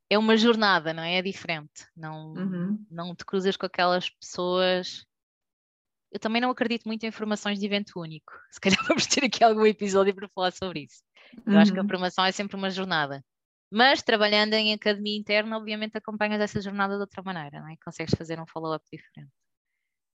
é 0.09 0.19
uma 0.19 0.37
jornada, 0.37 0.93
não 0.93 1.03
é? 1.03 1.17
É 1.17 1.23
diferente. 1.23 1.87
Não, 1.97 2.33
uhum. 2.35 2.87
não 2.91 3.15
te 3.15 3.25
cruzas 3.25 3.57
com 3.57 3.67
aquelas 3.67 4.09
pessoas. 4.09 5.05
Eu 6.13 6.21
também 6.21 6.41
não 6.41 6.51
acredito 6.51 6.85
muito 6.87 7.05
em 7.05 7.11
formações 7.11 7.59
de 7.59 7.67
evento 7.67 8.01
único. 8.01 8.33
Se 8.51 8.61
calhar 8.61 8.83
vamos 8.87 9.07
ter 9.07 9.25
aqui 9.25 9.43
algum 9.43 9.67
episódio 9.67 10.15
para 10.15 10.29
falar 10.29 10.53
sobre 10.53 10.85
isso. 10.85 11.03
Eu 11.45 11.55
uhum. 11.55 11.59
acho 11.59 11.73
que 11.73 11.79
a 11.79 11.83
uhum. 11.83 11.89
formação 11.89 12.25
é 12.25 12.33
sempre 12.33 12.57
uma 12.57 12.71
jornada. 12.71 13.25
Mas 13.71 14.01
trabalhando 14.01 14.55
em 14.55 14.73
academia 14.73 15.19
interna, 15.19 15.57
obviamente 15.57 15.99
acompanhas 15.99 16.41
essa 16.41 16.61
jornada 16.61 16.95
de 16.95 17.01
outra 17.01 17.23
maneira, 17.23 17.61
não 17.61 17.69
é? 17.69 17.77
Consegues 17.85 18.15
fazer 18.17 18.41
um 18.41 18.47
follow-up 18.47 18.85
diferente. 18.91 19.33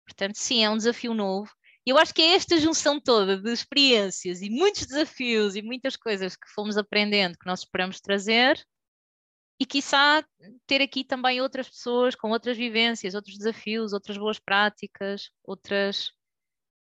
Portanto, 0.06 0.36
sim, 0.36 0.64
é 0.64 0.70
um 0.70 0.78
desafio 0.78 1.14
novo. 1.14 1.50
E 1.86 1.90
eu 1.90 1.98
acho 1.98 2.14
que 2.14 2.22
é 2.22 2.36
esta 2.36 2.58
junção 2.58 3.00
toda 3.00 3.42
de 3.42 3.50
experiências 3.50 4.42
e 4.42 4.50
muitos 4.50 4.86
desafios 4.86 5.56
e 5.56 5.62
muitas 5.62 5.96
coisas 5.96 6.36
que 6.36 6.50
fomos 6.54 6.78
aprendendo 6.78 7.38
que 7.38 7.46
nós 7.46 7.60
esperamos 7.60 8.02
trazer 8.02 8.62
e 9.60 9.66
quiçá 9.66 10.24
ter 10.66 10.82
aqui 10.82 11.04
também 11.04 11.42
outras 11.42 11.68
pessoas 11.68 12.16
com 12.16 12.30
outras 12.30 12.56
vivências, 12.56 13.16
outros 13.16 13.38
desafios, 13.38 13.94
outras 13.94 14.18
boas 14.18 14.40
práticas, 14.40 15.32
outras 15.44 16.12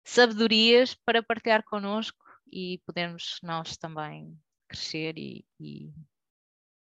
sabedorias 0.03 0.93
para 0.93 1.23
partilhar 1.23 1.63
connosco 1.63 2.23
e 2.51 2.81
podermos 2.85 3.39
nós 3.43 3.75
também 3.77 4.37
crescer 4.67 5.17
e, 5.17 5.45
e, 5.59 5.93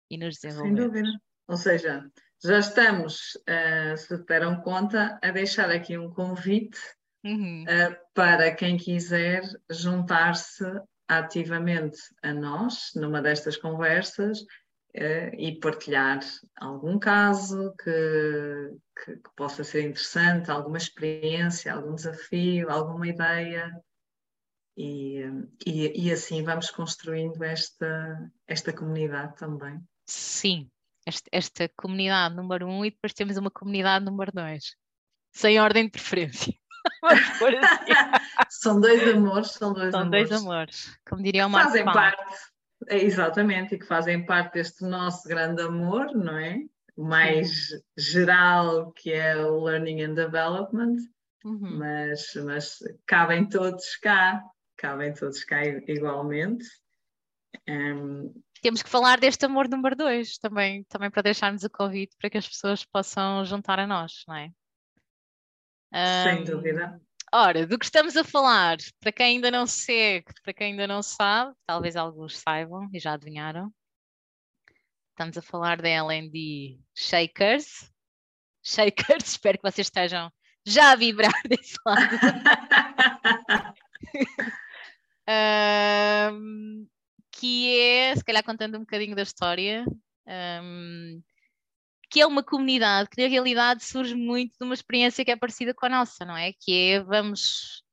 e 0.09 0.17
nos 0.17 0.35
desenvolver. 0.35 0.67
Sem 0.67 0.75
dúvida. 0.75 1.09
Ou 1.47 1.57
seja, 1.57 2.09
já 2.43 2.59
estamos, 2.59 3.35
uh, 3.35 3.97
se 3.97 4.17
deram 4.25 4.61
conta, 4.61 5.19
a 5.21 5.31
deixar 5.31 5.69
aqui 5.69 5.97
um 5.97 6.09
convite 6.09 6.79
uhum. 7.23 7.63
uh, 7.63 7.95
para 8.13 8.53
quem 8.53 8.77
quiser 8.77 9.43
juntar-se 9.69 10.63
ativamente 11.07 11.99
a 12.23 12.33
nós 12.33 12.91
numa 12.95 13.21
destas 13.21 13.57
conversas 13.57 14.39
uh, 14.95 15.35
e 15.37 15.59
partilhar 15.59 16.19
algum 16.57 16.97
caso 16.97 17.73
que, 17.83 18.77
que, 19.03 19.15
que, 19.17 19.29
possa 19.35 19.63
ser 19.63 19.81
interessante, 19.81 20.49
alguma 20.49 20.77
experiência, 20.77 21.73
algum 21.73 21.95
desafio, 21.95 22.69
alguma 22.69 23.07
ideia. 23.07 23.71
E, 24.77 25.21
e, 25.65 26.07
e 26.07 26.11
assim 26.11 26.43
vamos 26.43 26.69
construindo 26.69 27.41
esta, 27.43 28.31
esta 28.47 28.73
comunidade 28.73 29.35
também. 29.37 29.79
Sim, 30.05 30.69
esta, 31.05 31.29
esta 31.31 31.69
comunidade 31.77 32.35
número 32.35 32.67
um 32.67 32.83
e 32.83 32.91
depois 32.91 33.13
temos 33.13 33.37
uma 33.37 33.51
comunidade 33.51 34.03
número 34.03 34.31
dois, 34.33 34.75
sem 35.33 35.59
ordem 35.59 35.85
de 35.85 35.91
preferência. 35.91 36.53
assim. 37.03 37.45
são 38.49 38.79
dois 38.79 39.07
amores, 39.07 39.51
são 39.51 39.73
dois 39.73 39.91
são 39.91 40.01
amores. 40.01 40.29
dois 40.29 40.41
amores, 40.41 40.99
como 41.07 41.23
diria 41.23 41.47
o 41.47 41.49
Marco 41.49 41.69
Fazem 41.69 41.85
parte, 41.85 42.35
é, 42.87 42.97
exatamente, 42.97 43.75
e 43.75 43.79
que 43.79 43.85
fazem 43.85 44.25
parte 44.25 44.53
deste 44.53 44.83
nosso 44.83 45.27
grande 45.27 45.61
amor, 45.61 46.13
não 46.15 46.37
é? 46.37 46.59
Mais 46.97 47.69
geral, 47.97 48.91
que 48.93 49.11
é 49.11 49.35
o 49.37 49.63
Learning 49.63 50.01
and 50.01 50.13
Development, 50.13 50.95
uhum. 51.43 51.77
mas, 51.77 52.33
mas 52.45 52.79
cabem 53.05 53.47
todos 53.47 53.95
cá, 53.97 54.41
cabem 54.77 55.13
todos 55.13 55.43
cá 55.43 55.65
igualmente. 55.65 56.65
Um, 57.67 58.33
temos 58.61 58.81
que 58.81 58.89
falar 58.89 59.19
deste 59.19 59.45
amor 59.45 59.67
número 59.67 59.95
dois 59.95 60.37
também, 60.37 60.83
também 60.85 61.11
para 61.11 61.21
deixarmos 61.21 61.63
o 61.63 61.69
convite 61.69 62.15
para 62.17 62.29
que 62.29 62.37
as 62.37 62.47
pessoas 62.47 62.83
possam 62.83 63.45
juntar 63.45 63.79
a 63.79 63.87
nós, 63.87 64.23
não 64.27 64.35
é? 64.35 64.49
Sem 66.23 66.41
um, 66.41 66.43
dúvida. 66.43 67.01
Ora, 67.33 67.65
do 67.65 67.77
que 67.77 67.85
estamos 67.85 68.15
a 68.15 68.23
falar, 68.23 68.77
para 68.99 69.11
quem 69.11 69.37
ainda 69.37 69.51
não 69.51 69.67
segue, 69.67 70.25
para 70.43 70.53
quem 70.53 70.71
ainda 70.71 70.87
não 70.87 71.01
sabe, 71.01 71.53
talvez 71.65 71.95
alguns 71.95 72.37
saibam 72.37 72.89
e 72.93 72.99
já 72.99 73.13
adivinharam, 73.13 73.73
estamos 75.09 75.37
a 75.37 75.41
falar 75.41 75.81
da 75.81 75.89
LND 75.89 76.79
Shakers. 76.93 77.91
Shakers, 78.63 79.25
espero 79.31 79.57
que 79.57 79.69
vocês 79.69 79.87
estejam 79.87 80.31
já 80.65 80.91
a 80.91 80.95
vibrar 80.95 81.33
desse 81.47 81.75
lado. 81.85 82.17
um, 86.33 86.87
que 87.31 87.79
é, 87.79 88.15
se 88.15 88.23
calhar 88.23 88.43
contando 88.43 88.77
um 88.77 88.81
bocadinho 88.81 89.15
da 89.15 89.23
história, 89.23 89.85
um, 90.27 91.21
que 92.09 92.21
é 92.21 92.25
uma 92.27 92.43
comunidade 92.43 93.09
que 93.09 93.21
na 93.21 93.27
realidade 93.27 93.83
surge 93.83 94.15
muito 94.15 94.57
de 94.57 94.63
uma 94.63 94.73
experiência 94.73 95.25
que 95.25 95.31
é 95.31 95.35
parecida 95.35 95.73
com 95.73 95.85
a 95.85 95.89
nossa, 95.89 96.25
não 96.25 96.37
é? 96.37 96.53
Que 96.53 96.91
é 96.91 97.03
vamos 97.03 97.83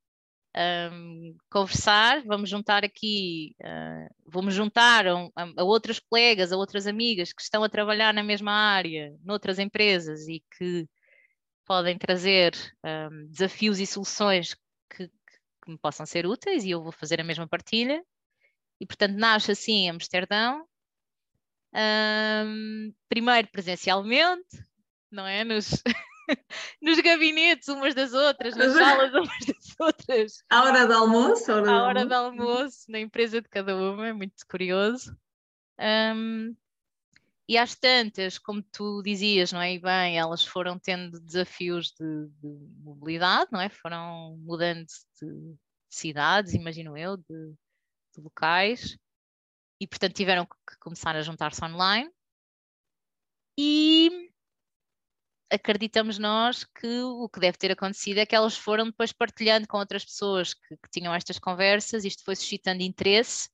um, 0.55 1.35
conversar, 1.49 2.23
vamos 2.25 2.49
juntar 2.49 2.83
aqui, 2.83 3.55
uh, 3.61 4.13
vamos 4.27 4.53
juntar 4.53 5.07
a, 5.07 5.29
a, 5.57 5.63
outras 5.63 5.99
colegas, 5.99 6.51
a 6.51 6.57
outras 6.57 6.85
amigas 6.87 7.33
que 7.33 7.41
estão 7.41 7.63
a 7.63 7.69
trabalhar 7.69 8.13
na 8.13 8.23
mesma 8.23 8.51
área, 8.51 9.15
noutras 9.23 9.59
empresas 9.59 10.27
e 10.27 10.43
que 10.57 10.87
podem 11.65 11.97
trazer 11.97 12.53
um, 12.85 13.27
desafios 13.27 13.79
e 13.79 13.87
soluções 13.87 14.55
que, 14.89 15.07
que 15.07 15.71
me 15.71 15.77
possam 15.77 16.05
ser 16.05 16.25
úteis 16.27 16.63
e 16.63 16.71
eu 16.71 16.83
vou 16.83 16.91
fazer 16.91 17.19
a 17.19 17.23
mesma 17.23 17.47
partilha 17.47 18.03
e, 18.79 18.85
portanto, 18.85 19.17
nasce 19.17 19.51
assim 19.51 19.89
Amsterdão, 19.89 20.67
um, 21.75 22.93
primeiro 23.09 23.47
presencialmente, 23.49 24.63
não 25.11 25.25
é? 25.25 25.43
Nos, 25.43 25.81
nos 26.81 26.99
gabinetes 26.99 27.67
umas 27.67 27.95
das 27.95 28.13
outras, 28.13 28.55
nas 28.55 28.73
salas 28.73 29.13
umas 29.13 29.45
das 29.45 29.79
outras. 29.79 30.43
À 30.49 30.63
hora 30.63 30.87
do 30.87 30.93
almoço? 30.93 31.51
À 31.51 31.55
hora, 31.55 31.71
à 31.71 31.83
hora 31.83 32.05
do 32.05 32.13
almoço, 32.13 32.91
na 32.91 32.99
empresa 32.99 33.41
de 33.41 33.49
cada 33.49 33.75
uma, 33.75 34.07
é 34.07 34.13
muito 34.13 34.45
curioso. 34.47 35.17
Um, 35.79 36.55
e 37.47 37.57
às 37.57 37.75
tantas, 37.75 38.37
como 38.37 38.63
tu 38.63 39.01
dizias, 39.03 39.51
não 39.51 39.61
é? 39.61 39.73
E 39.73 39.79
bem, 39.79 40.17
elas 40.17 40.45
foram 40.45 40.79
tendo 40.79 41.19
desafios 41.19 41.91
de, 41.91 42.27
de 42.41 42.47
mobilidade, 42.81 43.51
não 43.51 43.59
é? 43.59 43.67
Foram 43.67 44.37
mudando 44.37 44.85
de 45.21 45.55
cidades, 45.89 46.53
imagino 46.53 46.97
eu, 46.97 47.17
de, 47.17 47.53
de 48.15 48.21
locais 48.21 48.97
e, 49.83 49.87
portanto, 49.87 50.13
tiveram 50.15 50.45
que 50.45 50.77
começar 50.79 51.13
a 51.13 51.21
juntar-se 51.21 51.63
online. 51.65 52.09
E 53.57 54.29
acreditamos 55.51 56.17
nós 56.17 56.63
que 56.63 57.01
o 57.01 57.27
que 57.27 57.39
deve 57.41 57.57
ter 57.57 57.71
acontecido 57.71 58.19
é 58.19 58.25
que 58.25 58.33
elas 58.33 58.55
foram 58.55 58.85
depois 58.85 59.11
partilhando 59.11 59.67
com 59.67 59.77
outras 59.77 60.05
pessoas 60.05 60.53
que, 60.53 60.77
que 60.77 60.89
tinham 60.89 61.13
estas 61.13 61.37
conversas, 61.37 62.05
isto 62.05 62.23
foi 62.23 62.35
suscitando 62.35 62.81
interesse, 62.81 63.49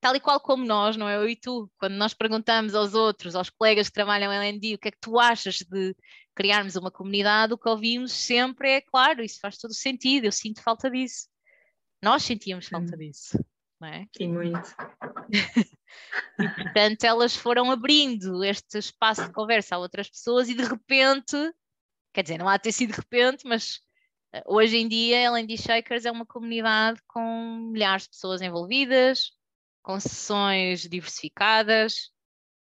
tal 0.00 0.16
e 0.16 0.20
qual 0.20 0.40
como 0.40 0.64
nós, 0.64 0.96
não 0.96 1.08
é? 1.08 1.16
Eu 1.16 1.28
e 1.28 1.36
tu, 1.36 1.70
quando 1.78 1.94
nós 1.94 2.14
perguntamos 2.14 2.74
aos 2.74 2.92
outros, 2.92 3.36
aos 3.36 3.48
colegas 3.48 3.86
que 3.88 3.94
trabalham 3.94 4.32
em 4.32 4.36
LND, 4.36 4.74
o 4.74 4.78
que 4.78 4.88
é 4.88 4.90
que 4.90 5.00
tu 5.00 5.20
achas 5.20 5.58
de 5.58 5.94
criarmos 6.34 6.74
uma 6.74 6.90
comunidade, 6.90 7.54
o 7.54 7.58
que 7.58 7.68
ouvimos 7.68 8.12
sempre 8.12 8.72
é, 8.72 8.80
claro, 8.80 9.22
isso 9.22 9.38
faz 9.40 9.56
todo 9.56 9.72
sentido, 9.72 10.24
eu 10.24 10.32
sinto 10.32 10.62
falta 10.62 10.90
disso. 10.90 11.28
Nós 12.02 12.24
sentíamos 12.24 12.66
falta 12.66 12.96
disso 12.96 13.38
não 13.80 13.88
é? 13.88 14.06
E 14.18 14.28
muito. 14.28 14.74
e, 16.38 16.48
portanto, 16.48 17.04
elas 17.04 17.34
foram 17.34 17.70
abrindo 17.70 18.44
este 18.44 18.78
espaço 18.78 19.26
de 19.26 19.32
conversa 19.32 19.76
a 19.76 19.78
outras 19.78 20.08
pessoas 20.08 20.48
e 20.48 20.54
de 20.54 20.64
repente, 20.64 21.36
quer 22.12 22.22
dizer, 22.22 22.38
não 22.38 22.48
há 22.48 22.56
de 22.56 22.64
ter 22.64 22.72
sido 22.72 22.90
de 22.90 23.00
repente, 23.00 23.46
mas 23.46 23.80
Hoje 24.46 24.76
em 24.76 24.86
dia, 24.86 25.18
LND 25.18 25.56
Shakers 25.56 26.04
é 26.04 26.10
uma 26.10 26.24
comunidade 26.24 27.00
com 27.08 27.68
milhares 27.72 28.04
de 28.04 28.10
pessoas 28.10 28.40
envolvidas, 28.40 29.32
com 29.82 29.98
sessões 29.98 30.82
diversificadas, 30.88 32.10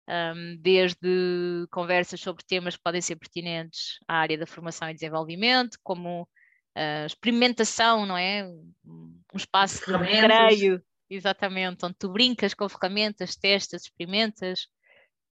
um, 0.08 0.56
desde 0.62 1.68
conversas 1.70 2.22
sobre 2.22 2.46
temas 2.46 2.78
que 2.78 2.84
podem 2.84 3.02
ser 3.02 3.18
pertinentes 3.18 4.00
à 4.08 4.16
área 4.16 4.38
da 4.38 4.48
formação 4.48 4.90
e 4.90 4.94
desenvolvimento, 4.94 5.78
como 5.84 6.22
uh, 6.22 7.06
experimentação, 7.06 8.06
não 8.06 8.18
é? 8.18 8.48
Um 8.86 9.22
espaço 9.36 9.86
de 9.86 9.98
recreio, 9.98 10.82
exatamente, 11.10 11.86
onde 11.86 11.96
tu 11.96 12.10
brincas 12.10 12.54
com 12.54 12.68
ferramentas, 12.68 13.36
testas, 13.36 13.84
experimentas. 13.84 14.68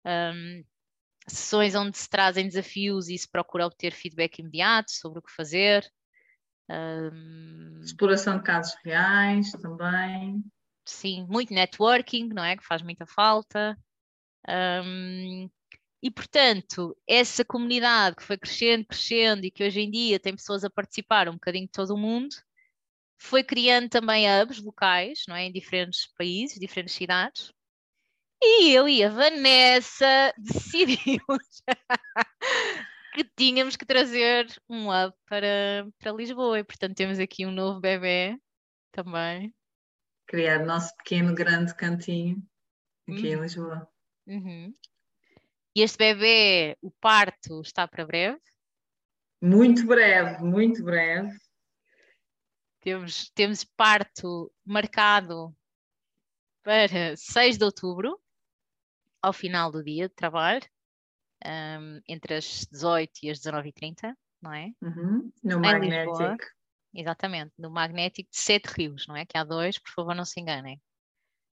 Um, 0.05 0.65
sessões 1.27 1.75
onde 1.75 1.97
se 1.97 2.09
trazem 2.09 2.47
desafios 2.47 3.09
e 3.09 3.17
se 3.17 3.29
procura 3.29 3.67
obter 3.67 3.93
feedback 3.93 4.39
imediato 4.39 4.91
sobre 4.91 5.19
o 5.19 5.23
que 5.23 5.33
fazer. 5.33 5.87
Um, 6.69 7.81
Exploração 7.83 8.39
de 8.39 8.45
casos 8.45 8.77
reais 8.85 9.51
também. 9.53 10.43
Sim, 10.85 11.27
muito 11.29 11.53
networking, 11.53 12.29
não 12.29 12.45
é? 12.45 12.57
Que 12.57 12.65
faz 12.65 12.83
muita 12.83 13.07
falta. 13.07 13.77
Um, 14.47 15.49
e, 16.03 16.11
portanto, 16.11 16.95
essa 17.09 17.43
comunidade 17.45 18.17
que 18.17 18.23
foi 18.23 18.37
crescendo, 18.37 18.85
crescendo 18.85 19.47
e 19.47 19.51
que 19.51 19.65
hoje 19.65 19.81
em 19.81 19.91
dia 19.91 20.21
tem 20.21 20.37
pessoas 20.37 20.63
a 20.63 20.69
participar 20.69 21.29
um 21.29 21.35
bocadinho 21.35 21.65
de 21.65 21.73
todo 21.73 21.95
o 21.95 21.99
mundo, 21.99 22.35
foi 23.19 23.43
criando 23.43 23.89
também 23.89 24.27
hubs 24.29 24.61
locais, 24.61 25.23
não 25.29 25.37
é? 25.37 25.45
Em 25.45 25.53
diferentes 25.53 26.07
países, 26.17 26.59
diferentes 26.59 26.95
cidades. 26.95 27.53
E 28.43 28.73
eu 28.73 28.89
e 28.89 29.03
a 29.03 29.09
Vanessa 29.09 30.33
decidimos 30.39 31.63
que 33.15 33.25
tínhamos 33.37 33.77
que 33.77 33.87
trazer 33.87 34.47
um 34.69 34.89
hub 34.89 35.15
para, 35.27 35.87
para 35.99 36.13
Lisboa. 36.13 36.59
E, 36.59 36.65
portanto, 36.65 36.97
temos 36.97 37.19
aqui 37.19 37.47
um 37.47 37.53
novo 37.53 37.81
bebê 37.81 38.37
também. 38.93 39.55
Criar 40.27 40.63
o 40.63 40.67
nosso 40.67 40.95
pequeno, 40.97 41.35
grande 41.35 41.75
cantinho 41.75 42.43
aqui 43.09 43.29
em 43.29 43.37
uhum. 43.37 43.43
Lisboa. 43.43 43.89
Uhum. 44.27 44.73
E 45.77 45.83
este 45.83 45.99
bebê, 45.99 46.77
o 46.81 46.91
parto, 46.91 47.61
está 47.61 47.87
para 47.87 48.07
breve? 48.07 48.41
Muito 49.43 49.87
breve, 49.87 50.43
muito 50.43 50.83
breve. 50.83 51.37
Temos, 52.85 53.31
temos 53.31 53.65
parto 53.65 54.53
marcado 54.63 55.57
para 56.63 57.17
6 57.17 57.57
de 57.57 57.65
outubro, 57.65 58.21
ao 59.23 59.33
final 59.33 59.73
do 59.73 59.83
dia 59.83 60.07
de 60.07 60.15
trabalho, 60.15 60.69
um, 61.47 62.03
entre 62.07 62.35
as 62.35 62.67
18 62.71 63.11
e 63.23 63.31
as 63.31 63.41
19h30, 63.41 64.15
não 64.43 64.53
é? 64.53 64.71
Uhum. 64.83 65.33
No 65.43 65.61
Magnético. 65.61 66.45
Exatamente, 66.95 67.55
no 67.59 67.71
Magnético 67.71 68.31
de 68.31 68.37
Sete 68.37 68.67
Rios, 68.67 69.07
não 69.07 69.17
é? 69.17 69.25
Que 69.25 69.39
há 69.39 69.45
dois, 69.45 69.79
por 69.79 69.91
favor, 69.91 70.15
não 70.15 70.27
se 70.27 70.39
enganem. 70.39 70.79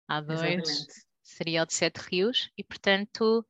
Há 0.09 0.23
dois, 0.23 0.41
Exatamente. 0.41 1.07
seria 1.23 1.63
o 1.63 1.67
de 1.67 1.75
Sete 1.75 1.99
Rios, 1.99 2.51
e 2.57 2.65
portanto 2.65 3.47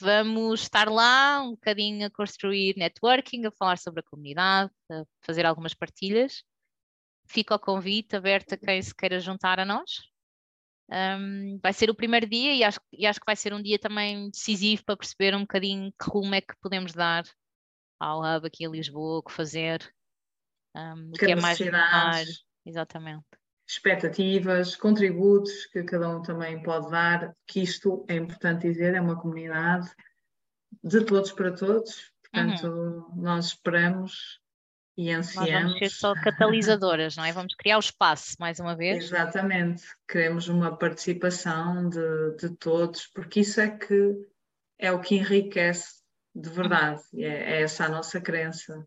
vamos 0.00 0.62
estar 0.62 0.88
lá 0.88 1.42
um 1.42 1.50
bocadinho 1.50 2.06
a 2.06 2.10
construir 2.10 2.74
networking, 2.78 3.44
a 3.44 3.50
falar 3.50 3.76
sobre 3.76 4.00
a 4.00 4.08
comunidade, 4.10 4.72
a 4.90 5.04
fazer 5.20 5.44
algumas 5.44 5.74
partilhas. 5.74 6.42
Fica 7.28 7.54
o 7.54 7.58
convite 7.58 8.16
aberto 8.16 8.54
a 8.54 8.56
quem 8.56 8.80
se 8.80 8.94
queira 8.94 9.20
juntar 9.20 9.60
a 9.60 9.64
nós. 9.64 10.08
Um, 10.90 11.58
vai 11.62 11.72
ser 11.74 11.90
o 11.90 11.94
primeiro 11.94 12.26
dia 12.26 12.54
e 12.54 12.64
acho, 12.64 12.80
e 12.90 13.06
acho 13.06 13.20
que 13.20 13.26
vai 13.26 13.36
ser 13.36 13.52
um 13.52 13.62
dia 13.62 13.78
também 13.78 14.30
decisivo 14.30 14.82
para 14.84 14.96
perceber 14.96 15.34
um 15.34 15.42
bocadinho 15.42 15.92
que 15.92 16.10
rumo 16.10 16.34
é 16.34 16.40
que 16.40 16.54
podemos 16.62 16.92
dar 16.92 17.24
ao 18.00 18.20
Hub 18.20 18.46
aqui 18.46 18.64
em 18.64 18.70
Lisboa, 18.70 19.18
o 19.18 19.22
que 19.22 19.32
fazer, 19.32 19.94
um, 20.74 21.10
o 21.10 21.12
que 21.12 21.26
é 21.26 21.36
mais 21.36 21.58
necessário. 21.58 22.32
Exatamente. 22.64 23.26
Expectativas, 23.68 24.76
contributos 24.76 25.66
que 25.66 25.82
cada 25.82 26.08
um 26.08 26.22
também 26.22 26.62
pode 26.62 26.90
dar, 26.90 27.34
que 27.46 27.60
isto 27.60 28.06
é 28.08 28.16
importante 28.16 28.62
dizer, 28.62 28.94
é 28.94 29.00
uma 29.00 29.20
comunidade 29.20 29.90
de 30.82 31.04
todos 31.04 31.32
para 31.32 31.52
todos, 31.52 32.12
portanto, 32.22 32.66
uhum. 32.66 33.16
nós 33.16 33.46
esperamos 33.46 34.40
e 34.98 35.12
ansiamos. 35.12 35.50
Nós 35.52 35.62
vamos 35.62 35.78
ser 35.78 35.90
só 35.90 36.12
catalisadoras, 36.12 37.16
não 37.16 37.24
é? 37.24 37.32
Vamos 37.32 37.54
criar 37.54 37.76
o 37.76 37.80
espaço, 37.80 38.34
mais 38.40 38.58
uma 38.58 38.74
vez. 38.74 39.04
Exatamente, 39.04 39.84
queremos 40.08 40.48
uma 40.48 40.76
participação 40.76 41.88
de, 41.88 42.36
de 42.36 42.56
todos, 42.56 43.06
porque 43.06 43.40
isso 43.40 43.60
é 43.60 43.70
que 43.70 44.16
é 44.76 44.90
o 44.90 45.00
que 45.00 45.14
enriquece 45.14 46.02
de 46.34 46.50
verdade, 46.50 47.00
é, 47.14 47.58
é 47.58 47.62
essa 47.62 47.84
a 47.84 47.88
nossa 47.88 48.20
crença. 48.20 48.84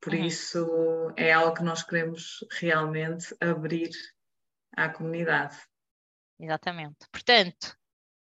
Por 0.00 0.12
uhum. 0.12 0.24
isso 0.24 1.12
é 1.16 1.32
algo 1.32 1.54
que 1.54 1.62
nós 1.62 1.84
queremos 1.84 2.44
realmente 2.50 3.34
abrir 3.40 3.90
à 4.76 4.88
comunidade. 4.88 5.56
Exatamente. 6.40 7.06
Portanto, 7.10 7.76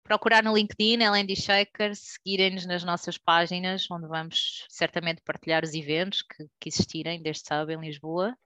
procurar 0.05 0.45
no 0.45 0.55
LinkedIn, 0.55 1.03
LND 1.03 1.35
Shakers, 1.35 1.99
seguirem-nos 1.99 2.67
nas 2.67 2.85
nossas 2.85 3.19
páginas, 3.19 3.91
onde 3.91 4.07
vamos 4.07 4.67
certamente 4.69 5.23
partilhar 5.23 5.65
os 5.65 5.73
eventos 5.75 6.23
que, 6.23 6.47
que 6.61 6.69
existirem 6.69 7.23
deste 7.23 7.49
sábado 7.49 7.73
em 7.73 7.81
Lisboa. 7.81 8.37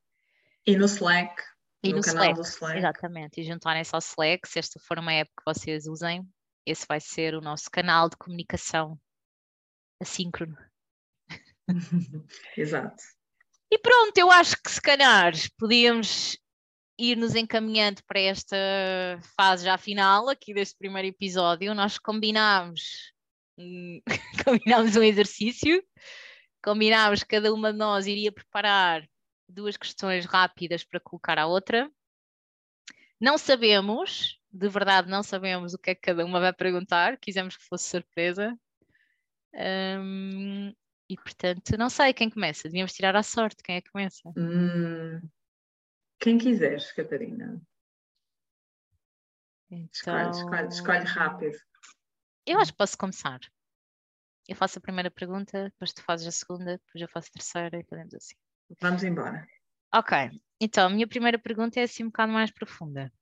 E 0.65 0.77
no 0.77 0.87
Slack. 0.87 1.43
E 1.83 1.91
no, 1.91 1.97
no 1.97 2.03
canal 2.03 2.23
Slack, 2.23 2.35
do 2.37 2.43
Slack. 2.43 2.79
Exatamente, 2.79 3.41
e 3.41 3.45
juntarem-se 3.45 3.95
ao 3.95 3.99
Slack, 3.99 4.49
se 4.49 4.59
esta 4.59 4.81
for 4.81 4.99
uma 4.99 5.13
app 5.13 5.31
que 5.37 5.45
vocês 5.45 5.87
usem, 5.87 6.27
esse 6.65 6.87
vai 6.89 7.01
ser 7.01 7.35
o 7.35 7.41
nosso 7.41 7.71
canal 7.71 8.09
de 8.09 8.17
comunicação 8.17 8.99
assíncrono. 10.01 10.57
Exato. 12.57 13.03
E 13.71 13.79
pronto, 13.79 14.17
eu 14.17 14.31
acho 14.31 14.57
que 14.63 14.71
se 14.71 14.81
calhar 14.81 15.33
podíamos 15.59 16.39
ir 16.99 17.17
nos 17.17 17.35
encaminhando 17.35 18.03
para 18.05 18.21
esta 18.21 18.57
fase 19.37 19.65
já 19.65 19.79
final 19.79 20.29
aqui 20.29 20.53
deste 20.53 20.77
primeiro 20.77 21.09
episódio, 21.09 21.75
nós 21.75 21.99
combinámos, 21.99 23.13
combinámos 24.45 24.97
um 24.97 25.03
exercício, 25.03 25.83
combinámos 26.63 27.23
que 27.23 27.37
cada 27.37 27.55
uma 27.55 27.73
de 27.73 27.79
nós 27.79 28.07
iria 28.07 28.33
preparar 28.33 29.09
duas 29.49 29.77
questões 29.77 30.27
rápidas 30.27 30.85
para 30.85 31.01
colocar 31.01 31.39
à 31.39 31.47
outra. 31.47 31.91
Não 33.21 33.39
sabemos, 33.39 34.39
de 34.53 34.69
verdade 34.69 35.09
não 35.09 35.23
sabemos 35.23 35.75
o 35.75 35.79
que 35.79 35.91
é 35.91 35.95
que 35.95 36.03
cada 36.03 36.25
uma 36.25 36.41
vai 36.41 36.53
perguntar, 36.53 37.17
quisemos 37.19 37.57
que 37.57 37.65
fosse 37.65 37.89
surpresa. 37.89 38.57
Um, 39.55 40.73
e 41.09 41.17
portanto, 41.17 41.77
não 41.79 41.89
sei 41.89 42.13
quem 42.13 42.29
começa, 42.29 42.69
devíamos 42.69 42.93
tirar 42.93 43.17
à 43.17 43.23
sorte, 43.23 43.63
quem 43.63 43.77
é 43.77 43.81
que 43.81 43.91
começa? 43.91 44.29
Hum, 44.37 45.21
quem 46.21 46.39
quiseres, 46.39 46.93
Catarina. 46.93 47.61
Então... 49.71 50.31
Escolhe, 50.31 50.31
escolhe, 50.31 50.69
escolhe 50.69 51.05
rápido. 51.05 51.59
Eu 52.47 52.59
acho 52.59 52.73
que 52.73 52.79
posso 52.79 52.97
começar. 52.97 53.41
Eu 54.49 54.57
faço 54.57 54.79
a 54.79 54.83
primeira 54.83 55.11
pergunta, 55.11 55.65
depois 55.65 55.93
tu 55.93 56.03
fazes 56.03 56.27
a 56.27 56.31
segunda, 56.31 56.79
depois 56.79 57.03
eu 57.03 57.09
faço 57.09 57.29
a 57.29 57.33
terceira 57.33 57.79
e 57.79 57.85
fazemos 57.85 58.15
assim. 58.15 58.35
Vamos 58.81 59.03
embora. 59.03 59.47
Ok, 59.95 60.17
então 60.61 60.87
a 60.87 60.91
minha 60.91 61.07
primeira 61.07 61.39
pergunta 61.39 61.79
é 61.79 61.83
assim 61.83 62.05
um 62.05 62.09
bocado 62.09 62.33
mais 62.33 62.51
profunda. 62.51 63.13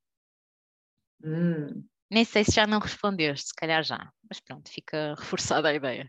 Hum. 1.24 1.84
Nem 2.08 2.24
sei 2.24 2.44
se 2.44 2.52
já 2.52 2.66
não 2.66 2.78
respondeste, 2.78 3.48
se 3.48 3.54
calhar 3.54 3.82
já, 3.82 4.12
mas 4.28 4.38
pronto, 4.38 4.70
fica 4.70 5.14
reforçada 5.18 5.68
a 5.68 5.74
ideia. 5.74 6.08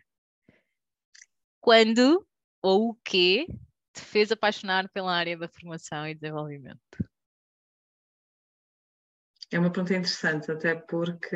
Quando 1.59 2.25
ou 2.61 2.89
o 2.89 2.95
que 3.03 3.47
te 3.97 4.05
fez 4.05 4.31
apaixonar 4.31 4.87
pela 4.89 5.13
área 5.13 5.37
da 5.37 5.47
formação 5.47 6.07
e 6.07 6.13
desenvolvimento? 6.13 6.79
É 9.51 9.57
uma 9.57 9.71
pergunta 9.71 9.93
interessante, 9.93 10.51
até 10.51 10.75
porque 10.75 11.35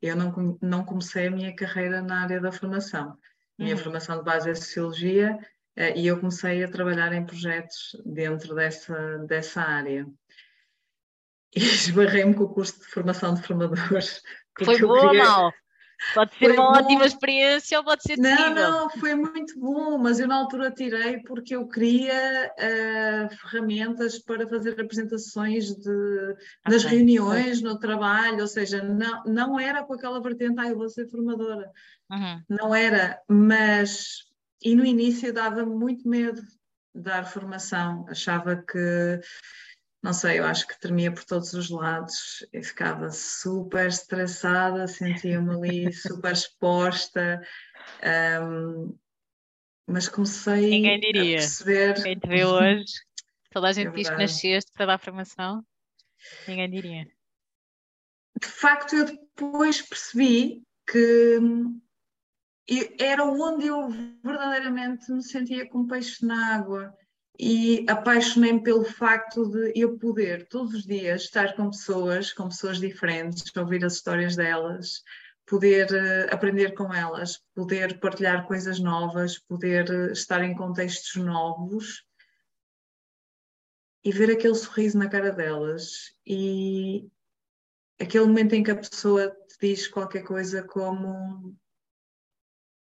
eu 0.00 0.16
não, 0.16 0.58
não 0.60 0.84
comecei 0.84 1.26
a 1.26 1.30
minha 1.30 1.54
carreira 1.54 2.00
na 2.00 2.22
área 2.22 2.40
da 2.40 2.52
formação. 2.52 3.18
Minha 3.58 3.76
uhum. 3.76 3.82
formação 3.82 4.18
de 4.18 4.24
base 4.24 4.50
é 4.50 4.54
Sociologia 4.54 5.38
eh, 5.76 5.98
e 5.98 6.06
eu 6.06 6.18
comecei 6.18 6.64
a 6.64 6.70
trabalhar 6.70 7.12
em 7.12 7.26
projetos 7.26 7.96
dentro 8.04 8.54
dessa, 8.54 9.18
dessa 9.18 9.62
área. 9.62 10.06
E 11.54 11.60
esbarrei-me 11.60 12.34
com 12.34 12.44
o 12.44 12.48
curso 12.48 12.80
de 12.80 12.86
formação 12.86 13.34
de 13.34 13.42
formadores. 13.42 14.22
Foi 14.64 14.80
bom 14.80 14.94
queria... 14.94 15.22
ou 15.22 15.28
mal? 15.28 15.52
Pode 16.14 16.34
ser 16.34 16.46
foi 16.46 16.56
uma 16.56 16.72
bom. 16.72 16.78
ótima 16.78 17.06
experiência 17.06 17.78
ou 17.78 17.84
pode 17.84 18.02
ser 18.02 18.16
terrível. 18.16 18.54
Não, 18.54 18.80
não, 18.82 18.90
foi 18.90 19.14
muito 19.14 19.58
bom, 19.58 19.98
mas 19.98 20.20
eu 20.20 20.28
na 20.28 20.36
altura 20.36 20.70
tirei 20.70 21.20
porque 21.22 21.56
eu 21.56 21.66
queria 21.68 22.52
uh, 22.58 23.36
ferramentas 23.36 24.18
para 24.18 24.46
fazer 24.46 24.80
apresentações 24.80 25.74
de, 25.74 26.36
nas 26.66 26.84
reuniões, 26.84 27.62
no 27.62 27.78
trabalho, 27.78 28.40
ou 28.40 28.46
seja, 28.46 28.82
não, 28.82 29.24
não 29.24 29.60
era 29.60 29.82
com 29.82 29.94
aquela 29.94 30.20
vertente, 30.20 30.58
ah, 30.58 30.68
eu 30.68 30.76
vou 30.76 30.88
ser 30.88 31.08
formadora. 31.08 31.70
Uhum. 32.10 32.42
Não 32.48 32.74
era, 32.74 33.20
mas 33.28 34.24
e 34.62 34.74
no 34.74 34.84
início 34.84 35.32
dava 35.32 35.64
muito 35.64 36.08
medo 36.08 36.42
dar 36.94 37.24
formação, 37.24 38.04
achava 38.08 38.56
que 38.56 39.20
não 40.02 40.12
sei, 40.12 40.40
eu 40.40 40.44
acho 40.44 40.66
que 40.66 40.80
tremia 40.80 41.12
por 41.12 41.24
todos 41.24 41.52
os 41.52 41.70
lados 41.70 42.44
e 42.52 42.60
ficava 42.60 43.08
super 43.10 43.86
estressada, 43.86 44.88
sentia-me 44.88 45.54
ali 45.54 45.92
super 45.94 46.32
exposta. 46.32 47.40
Um, 48.42 48.98
mas 49.86 50.08
comecei 50.08 50.70
Ninguém 50.70 50.98
diria. 50.98 51.36
a 51.36 51.40
perceber. 51.40 52.02
Quem 52.02 52.18
te 52.18 52.26
vê 52.28 52.44
hoje. 52.44 52.92
Toda 53.52 53.68
a 53.68 53.72
gente 53.72 53.88
é 53.88 53.92
diz 53.92 54.10
que 54.10 54.16
nasceste 54.16 54.72
para 54.72 54.86
dar 54.86 54.98
formação, 54.98 55.64
ninguém 56.48 56.68
diria. 56.68 57.04
De 58.40 58.48
facto, 58.48 58.96
eu 58.96 59.04
depois 59.04 59.82
percebi 59.82 60.64
que 60.90 61.38
era 62.98 63.24
onde 63.24 63.68
eu 63.68 63.88
verdadeiramente 64.24 65.12
me 65.12 65.22
sentia 65.22 65.68
como 65.68 65.86
peixe 65.86 66.26
na 66.26 66.56
água 66.56 66.92
e 67.38 67.86
apaixonei-me 67.88 68.62
pelo 68.62 68.84
facto 68.84 69.48
de 69.48 69.72
eu 69.74 69.98
poder 69.98 70.46
todos 70.48 70.74
os 70.74 70.84
dias 70.84 71.22
estar 71.22 71.56
com 71.56 71.70
pessoas, 71.70 72.32
com 72.32 72.48
pessoas 72.48 72.78
diferentes, 72.78 73.54
ouvir 73.56 73.84
as 73.84 73.94
histórias 73.94 74.36
delas, 74.36 75.02
poder 75.46 75.86
uh, 75.90 76.34
aprender 76.34 76.74
com 76.74 76.92
elas, 76.92 77.42
poder 77.54 77.98
partilhar 78.00 78.46
coisas 78.46 78.78
novas, 78.78 79.38
poder 79.38 79.88
uh, 79.90 80.12
estar 80.12 80.42
em 80.42 80.54
contextos 80.54 81.16
novos 81.16 82.04
e 84.04 84.12
ver 84.12 84.30
aquele 84.30 84.54
sorriso 84.54 84.98
na 84.98 85.08
cara 85.08 85.32
delas. 85.32 86.14
E 86.26 87.08
aquele 88.00 88.26
momento 88.26 88.54
em 88.54 88.62
que 88.62 88.70
a 88.70 88.76
pessoa 88.76 89.30
te 89.48 89.56
diz 89.60 89.88
qualquer 89.88 90.22
coisa 90.22 90.62
como 90.62 91.56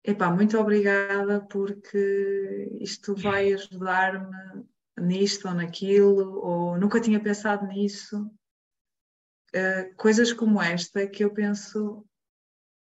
Epá, 0.03 0.31
muito 0.31 0.59
obrigada 0.59 1.41
porque 1.47 2.79
isto 2.81 3.15
vai 3.15 3.53
ajudar-me 3.53 4.65
nisto 4.99 5.47
ou 5.47 5.55
naquilo, 5.55 6.41
ou 6.41 6.79
nunca 6.79 7.01
tinha 7.01 7.23
pensado 7.23 7.67
nisso. 7.67 8.27
Uh, 9.55 9.95
coisas 9.97 10.33
como 10.33 10.63
esta 10.63 11.07
que 11.07 11.25
eu 11.25 11.35
penso, 11.35 12.07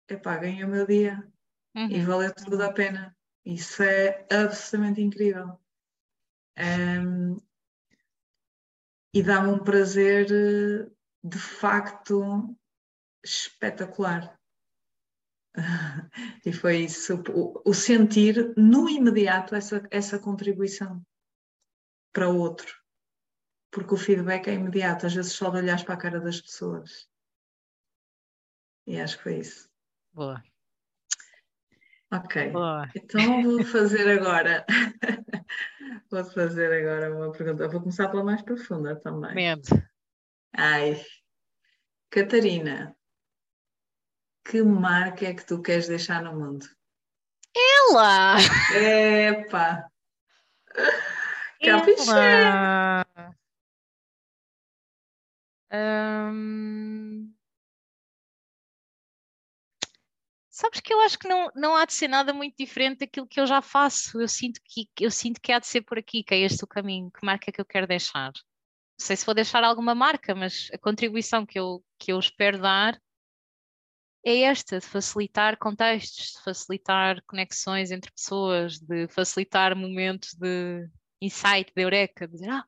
epá, 0.09 0.37
ganhei 0.37 0.65
o 0.65 0.69
meu 0.69 0.87
dia 0.87 1.27
uhum. 1.75 1.89
e 1.89 2.01
valeu 2.03 2.35
tudo 2.35 2.63
a 2.63 2.73
pena. 2.73 3.17
Isso 3.45 3.83
é 3.83 4.27
absolutamente 4.31 5.01
incrível. 5.01 5.59
Um, 6.59 7.41
e 9.15 9.23
dá-me 9.23 9.49
um 9.49 9.59
prazer 9.59 10.27
de 11.23 11.39
facto 11.39 12.57
espetacular. 13.25 14.40
E 16.45 16.53
foi 16.53 16.79
isso, 16.79 17.23
o, 17.65 17.75
sentir 17.75 18.55
no 18.57 18.89
imediato 18.89 19.55
essa, 19.55 19.87
essa 19.91 20.19
contribuição 20.19 21.05
para 22.13 22.29
o 22.29 22.39
outro. 22.39 22.75
Porque 23.71 23.95
o 23.95 23.99
feedback 23.99 24.49
é 24.49 24.55
imediato, 24.55 25.07
às 25.07 25.15
vezes 25.15 25.33
só 25.33 25.51
de 25.51 25.59
olhar 25.59 25.85
para 25.85 25.95
a 25.95 25.99
cara 25.99 26.21
das 26.21 26.41
pessoas. 26.41 27.09
E 28.87 29.01
acho 29.01 29.19
que 29.19 29.23
foi 29.23 29.39
isso. 29.39 29.69
Boa. 30.13 30.43
Ok. 32.13 32.51
Boa. 32.51 32.89
Então 32.97 33.43
vou 33.43 33.65
fazer 33.65 34.19
agora. 34.19 34.67
vou 36.11 36.25
fazer 36.25 36.73
agora 36.73 37.15
uma 37.15 37.31
pergunta. 37.31 37.69
Vou 37.69 37.81
começar 37.81 38.09
pela 38.09 38.25
mais 38.25 38.43
profunda 38.43 38.97
também. 38.97 39.35
Medo. 39.35 39.69
Ai. 40.53 41.01
Catarina, 42.11 42.97
que 44.45 44.63
marca 44.63 45.27
é 45.27 45.35
que 45.35 45.45
tu 45.45 45.61
queres 45.63 45.89
deixar 45.89 46.23
no 46.23 46.35
mundo? 46.35 46.67
Ela! 47.55 48.37
Epa! 48.75 49.91
Caprichar! 51.63 53.07
Hum... 55.73 57.33
Sabes 60.61 60.81
que 60.81 60.93
eu 60.93 61.01
acho 61.01 61.19
que 61.19 61.27
não, 61.27 61.51
não 61.55 61.75
há 61.75 61.87
de 61.87 61.95
ser 61.95 62.07
nada 62.09 62.35
muito 62.35 62.55
diferente 62.57 62.99
daquilo 62.99 63.27
que 63.27 63.41
eu 63.41 63.47
já 63.47 63.63
faço. 63.63 64.21
Eu 64.21 64.29
sinto 64.29 64.61
que, 64.63 64.91
eu 65.01 65.11
sinto 65.11 65.41
que 65.41 65.53
há 65.53 65.59
de 65.59 65.67
ser 65.67 65.81
por 65.81 65.99
aqui, 65.99 66.23
que 66.23 66.35
é 66.35 66.41
este 66.41 66.63
o 66.65 66.67
caminho. 66.67 67.11
Que 67.11 67.25
marca 67.25 67.49
é 67.49 67.53
que 67.53 67.61
eu 67.61 67.65
quero 67.65 67.87
deixar? 67.87 68.27
Não 68.27 69.07
sei 69.07 69.17
se 69.17 69.25
vou 69.25 69.35
deixar 69.35 69.65
alguma 69.65 69.95
marca, 69.95 70.35
mas 70.35 70.69
a 70.71 70.77
contribuição 70.77 71.47
que 71.47 71.59
eu, 71.59 71.83
que 71.99 72.13
eu 72.13 72.19
espero 72.19 72.61
dar 72.61 73.01
é 74.25 74.43
esta, 74.43 74.79
de 74.79 74.87
facilitar 74.87 75.59
contextos, 75.59 76.33
de 76.37 76.43
facilitar 76.43 77.23
conexões 77.27 77.91
entre 77.91 78.13
pessoas, 78.13 78.79
de 78.79 79.09
facilitar 79.09 79.77
momentos 79.77 80.35
de 80.35 80.89
insight, 81.21 81.73
de 81.75 81.83
eureka, 81.83 82.27
de 82.27 82.35
dizer, 82.35 82.51
ah, 82.51 82.67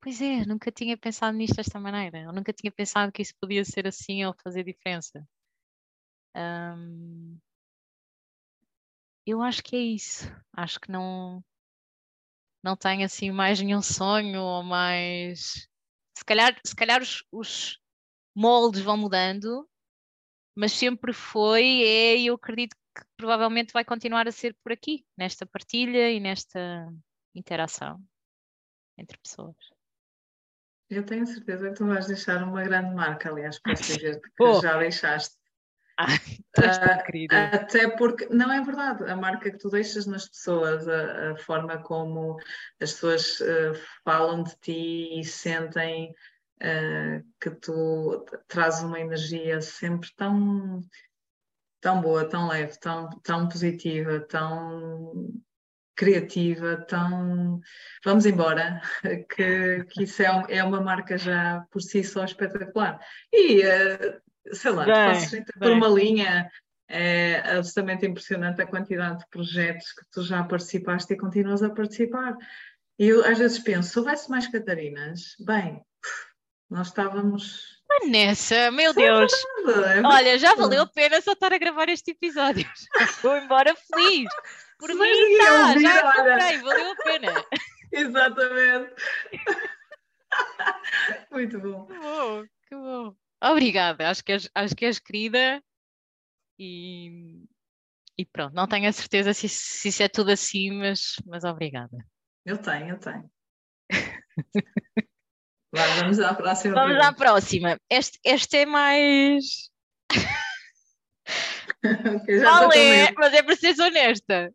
pois 0.00 0.20
é, 0.20 0.44
nunca 0.46 0.70
tinha 0.72 0.96
pensado 0.96 1.36
nisto 1.36 1.56
desta 1.56 1.78
maneira, 1.78 2.26
ou 2.28 2.32
nunca 2.34 2.52
tinha 2.52 2.72
pensado 2.72 3.12
que 3.12 3.22
isso 3.22 3.34
podia 3.40 3.64
ser 3.64 3.86
assim 3.86 4.24
ou 4.24 4.34
fazer 4.42 4.64
diferença. 4.64 5.26
Eu 9.26 9.40
acho 9.42 9.62
que 9.62 9.76
é 9.76 9.80
isso. 9.80 10.24
Acho 10.52 10.80
que 10.80 10.90
não 10.90 11.44
não 12.62 12.76
tenho 12.76 13.04
assim 13.04 13.30
mais 13.30 13.60
nenhum 13.60 13.82
sonho 13.82 14.40
ou 14.40 14.62
mais 14.62 15.68
se 16.16 16.24
calhar, 16.24 16.56
se 16.64 16.76
calhar 16.76 17.02
os, 17.02 17.24
os 17.32 17.80
moldes 18.34 18.82
vão 18.82 18.96
mudando 18.96 19.68
mas 20.54 20.72
sempre 20.72 21.12
foi, 21.12 21.82
é, 21.82 22.16
e 22.16 22.26
eu 22.26 22.34
acredito 22.34 22.76
que 22.94 23.02
provavelmente 23.16 23.72
vai 23.72 23.84
continuar 23.84 24.28
a 24.28 24.32
ser 24.32 24.56
por 24.62 24.72
aqui, 24.72 25.04
nesta 25.16 25.46
partilha 25.46 26.10
e 26.10 26.20
nesta 26.20 26.88
interação 27.34 27.98
entre 28.98 29.18
pessoas. 29.18 29.56
Eu 30.90 31.04
tenho 31.04 31.26
certeza 31.26 31.70
que 31.70 31.76
tu 31.76 31.86
vais 31.86 32.06
deixar 32.06 32.42
uma 32.42 32.62
grande 32.62 32.94
marca, 32.94 33.30
aliás, 33.30 33.58
posso 33.58 33.82
dizer 33.98 34.20
que 34.20 34.60
já 34.60 34.78
deixaste. 34.78 35.36
Ai, 35.98 36.16
uh, 36.58 37.54
até 37.54 37.88
porque, 37.96 38.26
não 38.26 38.50
é 38.50 38.62
verdade, 38.62 39.10
a 39.10 39.16
marca 39.16 39.50
que 39.50 39.58
tu 39.58 39.70
deixas 39.70 40.06
nas 40.06 40.28
pessoas, 40.28 40.88
a, 40.88 41.32
a 41.32 41.36
forma 41.36 41.82
como 41.82 42.36
as 42.80 42.92
pessoas 42.92 43.40
uh, 43.40 43.74
falam 44.04 44.42
de 44.42 44.56
ti 44.56 45.20
e 45.20 45.24
sentem 45.24 46.14
uh, 46.62 47.24
que 47.40 47.50
tu 47.50 48.24
trazes 48.46 48.82
uma 48.82 49.00
energia 49.00 49.60
sempre 49.60 50.08
tão, 50.16 50.80
tão 51.80 52.00
boa, 52.00 52.28
tão 52.28 52.48
leve, 52.48 52.78
tão, 52.78 53.10
tão 53.22 53.48
positiva, 53.48 54.20
tão 54.20 55.32
criativa, 55.94 56.76
tão 56.88 57.60
vamos 58.04 58.24
embora, 58.24 58.80
que, 59.34 59.84
que 59.90 60.04
isso 60.04 60.22
é, 60.22 60.32
um, 60.32 60.44
é 60.48 60.64
uma 60.64 60.80
marca 60.80 61.18
já 61.18 61.66
por 61.70 61.82
si 61.82 62.02
só 62.02 62.24
espetacular. 62.24 62.98
E 63.32 63.60
uh, 63.60 64.54
sei 64.54 64.70
lá, 64.70 64.84
bem, 64.84 65.44
por 65.58 65.70
uma 65.70 65.88
linha. 65.88 66.50
É 66.94 67.38
absolutamente 67.56 68.04
impressionante 68.04 68.60
a 68.60 68.66
quantidade 68.66 69.20
de 69.20 69.26
projetos 69.30 69.92
que 69.92 70.04
tu 70.12 70.20
já 70.22 70.44
participaste 70.44 71.14
e 71.14 71.16
continuas 71.16 71.62
a 71.62 71.70
participar. 71.70 72.36
E 72.98 73.08
eu 73.08 73.24
às 73.24 73.38
vezes 73.38 73.58
penso, 73.60 73.88
se 73.88 73.98
houvesse 73.98 74.28
mais 74.28 74.46
Catarinas, 74.46 75.34
bem, 75.40 75.82
nós 76.72 76.88
estávamos. 76.88 77.82
Vanessa, 77.86 78.70
meu 78.70 78.94
Deus! 78.94 79.30
É 79.94 80.00
Olha, 80.02 80.38
já 80.38 80.54
valeu 80.54 80.82
a 80.82 80.86
pena 80.86 81.20
só 81.20 81.32
estar 81.32 81.52
a 81.52 81.58
gravar 81.58 81.90
este 81.90 82.12
episódio. 82.12 82.66
Vou 83.22 83.36
embora 83.36 83.76
feliz. 83.76 84.30
Por 84.78 84.88
mim, 84.88 85.38
tá, 85.38 85.78
já 85.78 86.12
comprei, 86.14 86.58
valeu 86.62 86.92
a 86.92 86.96
pena. 86.96 87.44
Exatamente. 87.92 88.94
Muito 91.30 91.60
bom. 91.60 91.86
Que 91.86 91.98
bom, 91.98 92.44
que 92.68 92.74
bom. 92.74 93.14
Obrigada, 93.44 94.08
acho 94.08 94.24
que 94.24 94.32
és, 94.32 94.48
acho 94.54 94.74
que 94.74 94.86
és 94.86 94.98
querida 94.98 95.62
e, 96.58 97.44
e 98.16 98.24
pronto, 98.24 98.54
não 98.54 98.66
tenho 98.66 98.88
a 98.88 98.92
certeza 98.92 99.34
se, 99.34 99.46
se 99.46 99.88
isso 99.88 100.02
é 100.02 100.08
tudo 100.08 100.30
assim, 100.30 100.70
mas, 100.70 101.16
mas 101.26 101.44
obrigada. 101.44 101.98
Eu 102.46 102.56
tenho, 102.56 102.90
eu 102.90 102.98
tenho. 102.98 103.30
Vai, 105.72 106.00
vamos 106.00 106.20
à 106.20 106.34
próxima. 106.34 106.74
Vamos 106.74 106.98
à 106.98 107.12
próxima. 107.12 107.78
Este, 107.88 108.18
este 108.24 108.58
é 108.58 108.66
mais. 108.66 109.70
Qual 112.42 112.72
é, 112.72 113.12
mas 113.12 113.32
é 113.32 113.42
para 113.42 113.56
ser 113.56 113.80
honesta. 113.80 114.52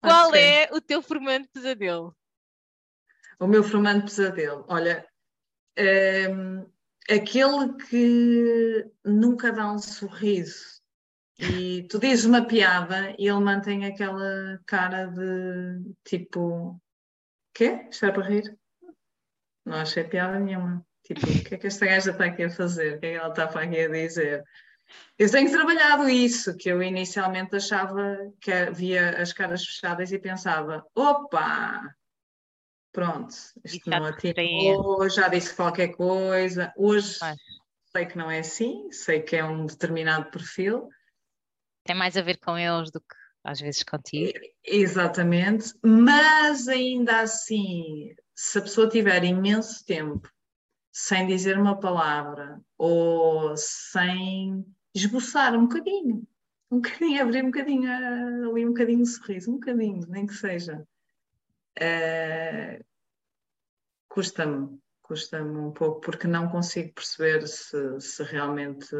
Qual 0.00 0.28
okay. 0.28 0.40
é 0.40 0.68
o 0.72 0.80
teu 0.80 1.02
formante 1.02 1.48
pesadelo? 1.52 2.16
O 3.38 3.46
meu 3.46 3.64
formante 3.64 4.04
pesadelo, 4.04 4.64
olha, 4.68 5.06
é, 5.76 6.26
aquele 7.10 7.74
que 7.88 8.90
nunca 9.04 9.52
dá 9.52 9.72
um 9.72 9.78
sorriso 9.78 10.80
e 11.38 11.86
tu 11.88 11.98
dizes 11.98 12.26
uma 12.26 12.46
piada 12.46 13.14
e 13.18 13.26
ele 13.26 13.40
mantém 13.40 13.86
aquela 13.86 14.60
cara 14.66 15.06
de 15.06 15.94
tipo, 16.04 16.80
quê? 17.54 17.86
Está 17.90 18.12
para 18.12 18.28
rir? 18.28 18.59
Não 19.64 19.76
achei 19.76 20.04
piada 20.04 20.38
nenhuma. 20.38 20.84
Tipo, 21.04 21.26
o 21.26 21.44
que 21.44 21.54
é 21.54 21.58
que 21.58 21.66
esta 21.66 21.86
gaja 21.86 22.10
está 22.10 22.24
aqui 22.26 22.44
a 22.44 22.50
fazer? 22.50 22.96
O 22.96 23.00
que 23.00 23.06
é 23.06 23.10
que 23.12 23.16
ela 23.16 23.28
está 23.28 23.44
aqui 23.44 23.80
a 23.80 23.88
dizer? 23.88 24.44
Eu 25.18 25.30
tenho 25.30 25.50
trabalhado 25.50 26.08
isso, 26.08 26.56
que 26.56 26.68
eu 26.68 26.82
inicialmente 26.82 27.56
achava 27.56 28.16
que 28.40 28.70
via 28.70 29.20
as 29.20 29.32
caras 29.32 29.64
fechadas 29.64 30.12
e 30.12 30.18
pensava: 30.18 30.84
opa, 30.94 31.82
pronto, 32.92 33.34
isto 33.64 33.88
não 33.90 34.06
atirou, 34.06 35.08
já 35.08 35.28
disse 35.28 35.54
qualquer 35.54 35.88
coisa. 35.88 36.72
Hoje 36.76 37.18
Mas... 37.20 37.38
sei 37.92 38.06
que 38.06 38.18
não 38.18 38.30
é 38.30 38.40
assim, 38.40 38.90
sei 38.90 39.20
que 39.20 39.36
é 39.36 39.44
um 39.44 39.66
determinado 39.66 40.30
perfil. 40.30 40.88
Tem 41.84 41.96
mais 41.96 42.16
a 42.16 42.22
ver 42.22 42.38
com 42.38 42.56
eles 42.56 42.90
do 42.90 43.00
que 43.00 43.16
às 43.44 43.60
vezes 43.60 43.82
contigo. 43.82 44.38
Exatamente, 44.64 45.72
mas 45.82 46.68
ainda 46.68 47.20
assim 47.20 48.14
se 48.42 48.58
a 48.58 48.62
pessoa 48.62 48.88
tiver 48.88 49.22
imenso 49.22 49.84
tempo 49.84 50.26
sem 50.90 51.26
dizer 51.26 51.58
uma 51.58 51.78
palavra 51.78 52.58
ou 52.78 53.54
sem 53.54 54.64
esboçar 54.94 55.54
um 55.54 55.66
bocadinho, 55.66 56.26
um 56.70 56.80
bocadinho, 56.80 57.20
abrir 57.22 57.44
um 57.44 57.50
bocadinho 57.50 57.90
ali 57.92 58.64
um 58.64 58.70
bocadinho 58.70 59.02
de 59.02 59.10
sorriso, 59.10 59.50
um 59.50 59.54
bocadinho, 59.56 60.06
nem 60.08 60.26
que 60.26 60.32
seja. 60.32 60.82
Uh, 61.78 62.82
custa-me, 64.08 64.80
custa-me 65.02 65.58
um 65.58 65.70
pouco 65.70 66.00
porque 66.00 66.26
não 66.26 66.48
consigo 66.48 66.94
perceber 66.94 67.46
se, 67.46 68.00
se 68.00 68.22
realmente 68.22 68.96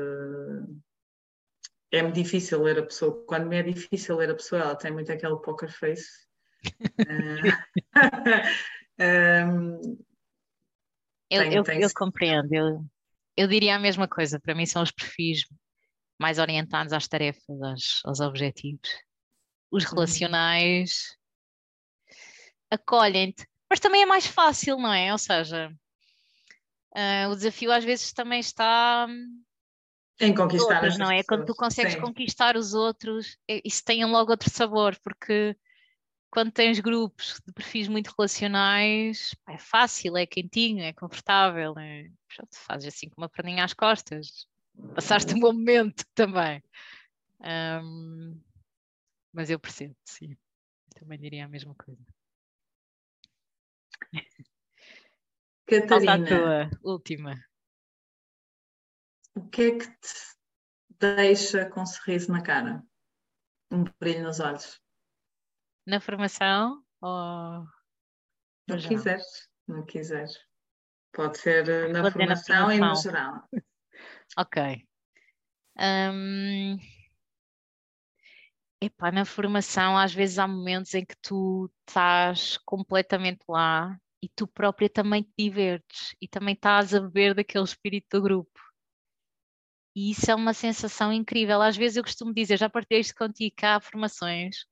é 1.90 2.02
muito 2.02 2.14
difícil 2.14 2.62
ler 2.62 2.78
a 2.78 2.84
pessoa. 2.84 3.24
Quando 3.24 3.46
me 3.46 3.56
é 3.56 3.62
difícil 3.62 4.16
ler 4.16 4.28
a 4.28 4.34
pessoa, 4.34 4.60
ela 4.60 4.76
tem 4.76 4.92
muito 4.92 5.10
aquele 5.10 5.36
poker 5.36 5.72
face. 5.72 6.28
um, 9.00 9.80
eu, 11.30 11.42
tem, 11.42 11.54
eu, 11.54 11.62
tem 11.62 11.82
eu 11.82 11.90
compreendo. 11.94 12.52
Eu, 12.52 12.84
eu 13.36 13.48
diria 13.48 13.76
a 13.76 13.78
mesma 13.78 14.06
coisa. 14.06 14.38
Para 14.38 14.54
mim 14.54 14.66
são 14.66 14.82
os 14.82 14.90
perfis 14.90 15.44
mais 16.18 16.38
orientados 16.38 16.92
às 16.92 17.08
tarefas, 17.08 17.62
aos, 17.62 18.00
aos 18.04 18.20
objetivos. 18.20 18.88
Os 19.70 19.84
uhum. 19.84 19.90
relacionais 19.90 21.16
acolhem-te, 22.70 23.46
mas 23.68 23.80
também 23.80 24.02
é 24.02 24.06
mais 24.06 24.26
fácil, 24.26 24.76
não 24.76 24.92
é? 24.92 25.12
Ou 25.12 25.18
seja, 25.18 25.72
uh, 26.94 27.30
o 27.30 27.34
desafio 27.34 27.72
às 27.72 27.84
vezes 27.84 28.12
também 28.12 28.40
está 28.40 29.08
em 30.20 30.34
conquistar 30.34 30.76
outros, 30.76 30.98
não 30.98 31.06
é? 31.06 31.18
Pessoas. 31.18 31.26
Quando 31.26 31.46
tu 31.46 31.54
consegues 31.54 31.94
Sim. 31.94 32.00
conquistar 32.00 32.56
os 32.56 32.74
outros, 32.74 33.38
é, 33.48 33.60
isso 33.64 33.82
tem 33.84 34.04
logo 34.04 34.30
outro 34.30 34.50
sabor, 34.50 34.96
porque 35.02 35.56
quando 36.30 36.52
tens 36.52 36.78
grupos 36.80 37.40
de 37.46 37.52
perfis 37.52 37.88
muito 37.88 38.12
relacionais, 38.16 39.34
é 39.48 39.58
fácil, 39.58 40.16
é 40.16 40.26
quentinho, 40.26 40.82
é 40.82 40.92
confortável, 40.92 41.78
é... 41.78 42.10
fazes 42.52 42.94
assim 42.94 43.08
com 43.08 43.20
uma 43.20 43.28
perninha 43.28 43.64
às 43.64 43.74
costas, 43.74 44.46
passaste 44.94 45.34
um 45.34 45.40
bom 45.40 45.52
momento 45.52 46.04
também. 46.14 46.62
Um, 47.40 48.40
mas 49.32 49.50
eu 49.50 49.58
percebo, 49.58 49.96
sim, 50.04 50.36
também 50.94 51.18
diria 51.18 51.44
a 51.44 51.48
mesma 51.48 51.74
coisa. 51.74 52.00
Catarina, 55.66 56.16
Falta 56.16 56.34
a 56.34 56.68
tua 56.68 56.70
última 56.82 57.50
o 59.34 59.48
que 59.48 59.62
é 59.62 59.78
que 59.78 59.86
te 59.86 60.36
deixa 60.98 61.68
com 61.70 61.82
um 61.82 61.86
sorriso 61.86 62.30
na 62.30 62.42
cara? 62.42 62.82
Um 63.70 63.84
brilho 63.98 64.24
nos 64.24 64.40
olhos? 64.40 64.80
Na 65.90 65.98
formação 65.98 66.84
ou. 67.00 67.66
Não 68.68 68.78
quiseres, 68.78 69.48
não 69.66 69.84
quiseres. 69.84 70.38
Pode 71.12 71.36
ser 71.38 71.68
eh, 71.68 71.88
na 71.88 72.08
formação, 72.12 72.68
na 72.68 72.70
formação, 72.70 72.72
e 72.72 72.78
no 72.78 72.94
geral. 72.94 73.48
ok. 74.38 74.86
Um... 75.76 76.78
Epá, 78.80 79.10
na 79.10 79.24
formação, 79.24 79.98
às 79.98 80.14
vezes 80.14 80.38
há 80.38 80.46
momentos 80.46 80.94
em 80.94 81.04
que 81.04 81.16
tu 81.20 81.68
estás 81.88 82.56
completamente 82.58 83.40
lá 83.48 83.98
e 84.22 84.28
tu 84.28 84.46
própria 84.46 84.88
também 84.88 85.24
te 85.24 85.32
divertes 85.36 86.14
e 86.22 86.28
também 86.28 86.54
estás 86.54 86.94
a 86.94 87.00
beber 87.00 87.34
daquele 87.34 87.64
espírito 87.64 88.06
do 88.16 88.22
grupo. 88.22 88.60
E 89.96 90.12
isso 90.12 90.30
é 90.30 90.36
uma 90.36 90.54
sensação 90.54 91.12
incrível. 91.12 91.60
Às 91.60 91.76
vezes 91.76 91.96
eu 91.96 92.04
costumo 92.04 92.32
dizer, 92.32 92.56
já 92.56 92.70
partilhei 92.70 93.00
isto 93.00 93.16
contigo, 93.16 93.56
que 93.56 93.66
há 93.66 93.80
formações 93.80 94.70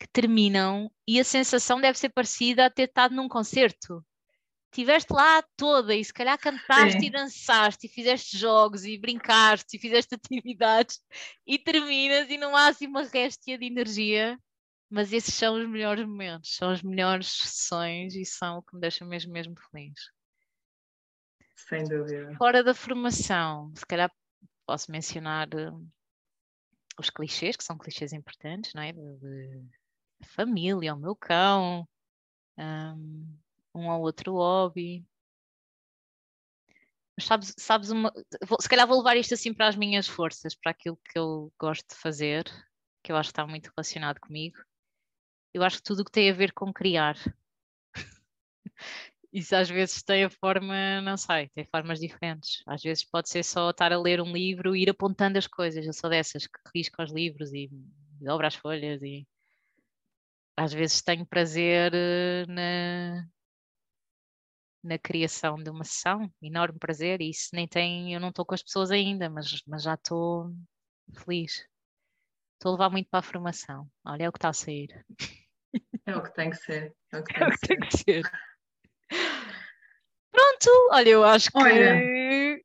que 0.00 0.08
terminam 0.08 0.90
e 1.06 1.20
a 1.20 1.24
sensação 1.24 1.78
deve 1.78 1.98
ser 1.98 2.08
parecida 2.08 2.64
a 2.64 2.70
ter 2.70 2.88
estado 2.88 3.14
num 3.14 3.28
concerto. 3.28 4.02
Estiveste 4.72 5.12
lá 5.12 5.42
toda 5.56 5.94
e 5.94 6.02
se 6.02 6.12
calhar 6.12 6.38
cantaste 6.38 7.00
Sim. 7.00 7.06
e 7.06 7.10
dançaste 7.10 7.86
e 7.86 7.90
fizeste 7.90 8.38
jogos 8.38 8.84
e 8.84 8.96
brincaste 8.96 9.76
e 9.76 9.80
fizeste 9.80 10.14
atividades 10.16 11.00
e 11.46 11.58
terminas 11.58 12.30
e 12.30 12.38
não 12.38 12.56
há 12.56 12.68
assim 12.68 12.86
uma 12.86 13.02
réstia 13.02 13.58
de 13.58 13.66
energia, 13.66 14.38
mas 14.88 15.12
esses 15.12 15.34
são 15.34 15.60
os 15.60 15.68
melhores 15.68 16.06
momentos, 16.06 16.54
são 16.54 16.70
as 16.70 16.82
melhores 16.82 17.26
sessões 17.26 18.14
e 18.14 18.24
são 18.24 18.58
o 18.58 18.62
que 18.62 18.74
me 18.74 18.80
deixa 18.80 19.04
mesmo, 19.04 19.32
mesmo 19.32 19.54
feliz. 19.70 20.00
Sem 21.56 21.84
dúvida. 21.84 22.34
Fora 22.38 22.64
da 22.64 22.72
formação, 22.72 23.72
se 23.74 23.84
calhar 23.84 24.10
posso 24.64 24.90
mencionar 24.90 25.48
uh, 25.48 25.86
os 26.98 27.10
clichês, 27.10 27.56
que 27.56 27.64
são 27.64 27.76
clichês 27.76 28.12
importantes, 28.12 28.72
não 28.72 28.82
é? 28.82 28.92
De, 28.92 29.18
de 29.18 29.79
família, 30.24 30.94
o 30.94 30.98
meu 30.98 31.16
cão, 31.16 31.88
um, 32.58 33.38
ou 33.74 34.02
outro 34.02 34.34
hobby. 34.34 35.04
Mas 37.16 37.26
sabes, 37.26 37.54
sabes 37.58 37.90
uma. 37.90 38.12
Vou, 38.46 38.58
se 38.60 38.68
calhar 38.68 38.86
vou 38.86 38.98
levar 38.98 39.16
isto 39.16 39.34
assim 39.34 39.52
para 39.52 39.68
as 39.68 39.76
minhas 39.76 40.08
forças, 40.08 40.54
para 40.54 40.70
aquilo 40.72 40.96
que 40.96 41.18
eu 41.18 41.52
gosto 41.58 41.86
de 41.88 41.96
fazer, 41.96 42.44
que 43.02 43.12
eu 43.12 43.16
acho 43.16 43.28
que 43.28 43.32
está 43.32 43.46
muito 43.46 43.70
relacionado 43.76 44.20
comigo. 44.20 44.58
Eu 45.54 45.62
acho 45.64 45.78
que 45.78 45.82
tudo 45.82 46.00
o 46.00 46.04
que 46.04 46.12
tem 46.12 46.30
a 46.30 46.34
ver 46.34 46.52
com 46.52 46.72
criar 46.72 47.16
isso 49.32 49.54
às 49.54 49.68
vezes 49.68 50.02
tem 50.02 50.24
a 50.24 50.30
forma, 50.30 51.00
não 51.02 51.16
sei, 51.16 51.48
tem 51.50 51.64
formas 51.64 52.00
diferentes. 52.00 52.62
Às 52.66 52.82
vezes 52.82 53.04
pode 53.04 53.28
ser 53.28 53.44
só 53.44 53.70
estar 53.70 53.92
a 53.92 54.00
ler 54.00 54.20
um 54.20 54.32
livro 54.32 54.74
e 54.74 54.82
ir 54.82 54.90
apontando 54.90 55.38
as 55.38 55.46
coisas. 55.46 55.86
Eu 55.86 55.92
sou 55.92 56.10
dessas 56.10 56.46
que 56.46 56.58
risco 56.74 57.02
os 57.02 57.12
livros 57.12 57.52
e 57.52 57.70
dobro 58.20 58.46
as 58.46 58.54
folhas 58.54 59.02
e 59.02 59.26
às 60.60 60.74
vezes 60.74 61.00
tenho 61.00 61.24
prazer 61.24 61.90
eh, 61.94 62.44
na, 62.46 63.26
na 64.84 64.98
criação 64.98 65.56
de 65.56 65.70
uma 65.70 65.84
sessão, 65.84 66.30
enorme 66.42 66.78
prazer, 66.78 67.22
e 67.22 67.30
isso 67.30 67.48
nem 67.54 67.66
tem, 67.66 68.12
eu 68.12 68.20
não 68.20 68.28
estou 68.28 68.44
com 68.44 68.54
as 68.54 68.62
pessoas 68.62 68.90
ainda, 68.90 69.30
mas, 69.30 69.62
mas 69.66 69.82
já 69.82 69.94
estou 69.94 70.52
feliz. 71.14 71.66
Estou 72.54 72.68
a 72.68 72.72
levar 72.72 72.90
muito 72.90 73.08
para 73.08 73.20
a 73.20 73.22
formação. 73.22 73.88
Olha, 74.04 74.24
é 74.24 74.28
o 74.28 74.32
que 74.32 74.36
está 74.36 74.50
a 74.50 74.52
sair. 74.52 75.02
É 76.04 76.14
o 76.14 76.22
que 76.22 76.34
tem 76.34 76.50
que 76.50 76.56
ser. 76.56 76.94
É 77.10 77.18
o 77.18 77.24
que 77.24 77.32
tem, 77.32 77.46
é 77.46 77.50
que, 77.50 77.66
tem 77.66 77.80
que 77.80 77.96
ser. 77.96 78.30
Pronto, 80.30 80.88
olha, 80.90 81.08
eu 81.08 81.24
acho 81.24 81.50
que 81.50 81.58
olha, 81.58 82.62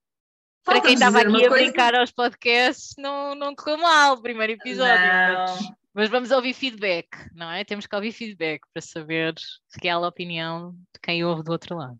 para 0.66 0.82
quem 0.82 0.96
estava 0.96 1.20
aqui 1.20 1.46
a 1.46 1.48
coisa... 1.48 1.50
brincar 1.50 1.96
aos 1.96 2.12
podcasts, 2.12 2.94
não, 2.98 3.34
não 3.36 3.56
correu 3.56 3.78
mal 3.78 4.16
o 4.16 4.22
primeiro 4.22 4.52
episódio. 4.52 5.00
Mas, 5.00 5.85
mas, 5.96 6.10
vamos 6.10 6.32
ouvir 6.32 6.54
feedback, 6.54 7.08
não 7.34 7.50
é? 7.50 7.64
Temos 7.64 7.88
que 7.88 7.96
ouvir 7.96 8.12
feedback 8.12 8.62
para 8.74 8.82
saber 8.82 9.34
se 9.68 9.88
é 9.88 9.92
a 9.92 10.00
opinião 10.00 10.72
de 10.72 11.00
quem 11.02 11.24
ouve 11.24 11.44
do 11.44 11.52
outro 11.52 11.78
lado. 11.78 12.00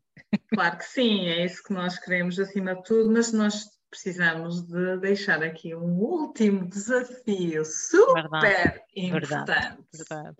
Claro 0.54 0.78
que 0.78 0.86
sim, 0.86 1.28
é 1.28 1.46
isso 1.46 1.64
que 1.64 1.74
nós 1.74 1.98
queremos 1.98 2.40
acima 2.40 2.76
de 2.76 2.84
tudo, 2.84 3.12
mas 3.12 3.32
nós 3.32 3.66
precisamos 3.90 4.64
de 4.64 4.98
deixar 4.98 5.42
aqui 5.42 5.74
um 5.74 5.98
último 5.98 6.68
desafio 6.68 7.64
super 7.64 8.30
verdade, 8.30 8.82
importante. 8.96 9.46
Verdade, 9.48 9.84
verdade. 9.94 10.38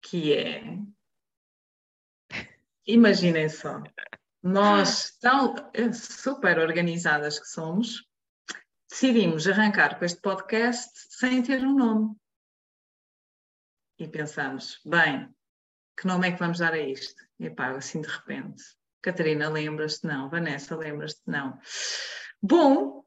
Que 0.00 0.32
é 0.32 0.78
Imaginem 2.88 3.50
só, 3.50 3.82
nós, 4.42 5.10
tão 5.20 5.54
super 5.92 6.58
organizadas 6.58 7.38
que 7.38 7.46
somos, 7.46 8.07
decidimos 8.88 9.46
arrancar 9.46 9.98
com 9.98 10.04
este 10.04 10.20
podcast 10.20 10.90
sem 11.10 11.42
ter 11.42 11.64
um 11.64 11.74
nome. 11.74 12.16
E 13.98 14.08
pensamos, 14.08 14.80
bem, 14.84 15.28
que 15.96 16.06
nome 16.06 16.28
é 16.28 16.32
que 16.32 16.38
vamos 16.38 16.58
dar 16.58 16.72
a 16.72 16.78
isto? 16.78 17.22
E 17.38 17.50
pá, 17.50 17.70
assim 17.70 18.00
de 18.00 18.08
repente. 18.08 18.62
Catarina, 19.02 19.48
lembras-te? 19.48 20.06
Não. 20.06 20.28
Vanessa, 20.30 20.76
lembras-te? 20.76 21.22
Não. 21.26 21.60
Bom, 22.42 23.04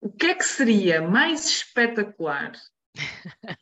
o 0.00 0.10
que 0.10 0.26
é 0.26 0.34
que 0.34 0.44
seria 0.44 1.02
mais 1.02 1.44
espetacular? 1.46 2.52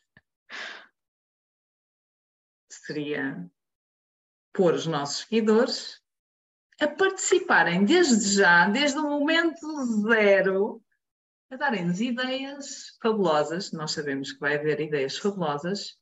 seria 2.71 3.49
pôr 4.53 4.73
os 4.73 4.87
nossos 4.87 5.19
seguidores 5.19 6.01
a 6.81 6.87
participarem 6.87 7.85
desde 7.85 8.35
já, 8.35 8.67
desde 8.69 8.97
o 8.97 9.03
momento 9.03 9.67
zero, 10.07 10.81
a 11.51 11.55
darem-nos 11.55 11.99
ideias 11.99 12.95
fabulosas, 13.01 13.71
nós 13.71 13.91
sabemos 13.91 14.31
que 14.31 14.39
vai 14.39 14.55
haver 14.55 14.79
ideias 14.79 15.17
fabulosas, 15.17 15.97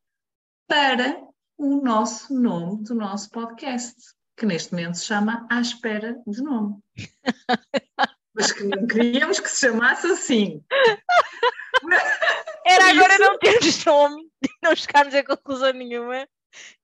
para 0.68 1.22
o 1.58 1.82
nosso 1.82 2.34
nome 2.34 2.84
do 2.84 2.94
nosso 2.94 3.30
podcast, 3.30 3.96
que 4.36 4.46
neste 4.46 4.74
momento 4.74 4.98
se 4.98 5.06
chama 5.06 5.48
À 5.50 5.62
Espera 5.62 6.22
de 6.28 6.44
Nome. 6.44 6.76
Mas 8.36 8.52
que 8.52 8.64
não 8.66 8.86
queríamos 8.86 9.40
que 9.40 9.50
se 9.50 9.62
chamasse 9.62 10.06
assim. 10.08 10.64
Era 12.68 12.90
agora 12.90 13.14
Isso... 13.14 13.24
não 13.24 13.40
termos 13.40 13.86
nome, 13.86 14.30
não 14.62 14.76
chegarmos 14.76 15.16
a 15.16 15.24
conclusão 15.24 15.72
nenhuma 15.72 16.28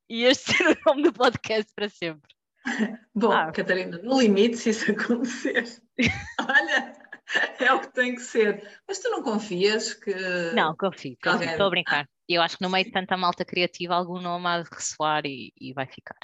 e 0.09 0.23
este 0.23 0.55
ser 0.55 0.67
o 0.67 0.77
nome 0.85 1.03
do 1.03 1.13
podcast 1.13 1.69
para 1.75 1.89
sempre. 1.89 2.33
Bom, 3.13 3.33
ah. 3.33 3.51
Catarina, 3.51 3.97
no 3.97 4.21
limite, 4.21 4.55
se 4.55 4.69
isso 4.69 4.89
acontecer, 4.89 5.65
olha, 6.39 7.02
é 7.59 7.73
o 7.73 7.81
que 7.81 7.93
tem 7.93 8.15
que 8.15 8.21
ser. 8.21 8.67
Mas 8.87 8.99
tu 8.99 9.09
não 9.09 9.23
confias 9.23 9.93
que. 9.93 10.13
Não, 10.53 10.75
confio, 10.75 11.17
confio 11.23 11.49
estou 11.49 11.67
a 11.67 11.69
brincar. 11.69 12.09
Eu 12.27 12.41
acho 12.41 12.57
que 12.57 12.63
no 12.63 12.69
meio 12.69 12.85
de 12.85 12.91
tanta 12.91 13.17
malta 13.17 13.43
criativa, 13.43 13.95
algum 13.95 14.19
nome 14.19 14.47
há 14.47 14.61
de 14.61 14.69
ressoar 14.69 15.25
e, 15.25 15.51
e 15.59 15.73
vai 15.73 15.85
ficar. 15.87 16.17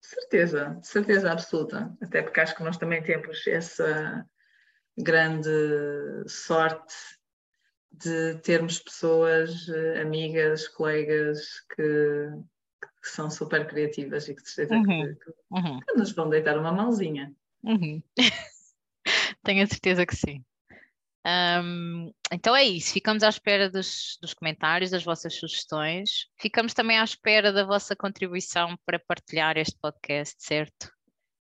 certeza, 0.00 0.78
certeza 0.82 1.32
absoluta. 1.32 1.92
Até 2.02 2.22
porque 2.22 2.40
acho 2.40 2.56
que 2.56 2.62
nós 2.62 2.76
também 2.76 3.02
temos 3.02 3.46
essa 3.46 4.26
grande 4.96 5.50
sorte 6.26 6.94
de 7.92 8.36
termos 8.36 8.78
pessoas, 8.78 9.68
eh, 9.68 10.00
amigas, 10.00 10.68
colegas 10.68 11.60
que, 11.74 12.28
que 13.02 13.08
são 13.08 13.28
super 13.28 13.66
criativas 13.66 14.28
e 14.28 14.34
que, 14.34 14.42
uhum. 14.72 14.84
que, 14.84 15.14
que, 15.16 15.30
uhum. 15.50 15.80
que 15.80 15.94
nos 15.96 16.12
vão 16.12 16.28
deitar 16.28 16.56
uma 16.56 16.72
mãozinha. 16.72 17.34
Uhum. 17.64 18.02
Tenho 19.42 19.64
a 19.64 19.66
certeza 19.66 20.06
que 20.06 20.14
sim. 20.14 20.44
Um, 21.26 22.12
então 22.32 22.56
é 22.56 22.64
isso, 22.64 22.92
ficamos 22.94 23.22
à 23.22 23.28
espera 23.28 23.68
dos, 23.68 24.16
dos, 24.22 24.32
comentários, 24.32 24.90
das 24.90 25.04
vossas 25.04 25.34
sugestões. 25.34 26.28
Ficamos 26.38 26.72
também 26.72 26.98
à 26.98 27.04
espera 27.04 27.52
da 27.52 27.64
vossa 27.64 27.94
contribuição 27.94 28.76
para 28.86 28.98
partilhar 28.98 29.56
este 29.58 29.76
podcast, 29.78 30.42
certo? 30.42 30.90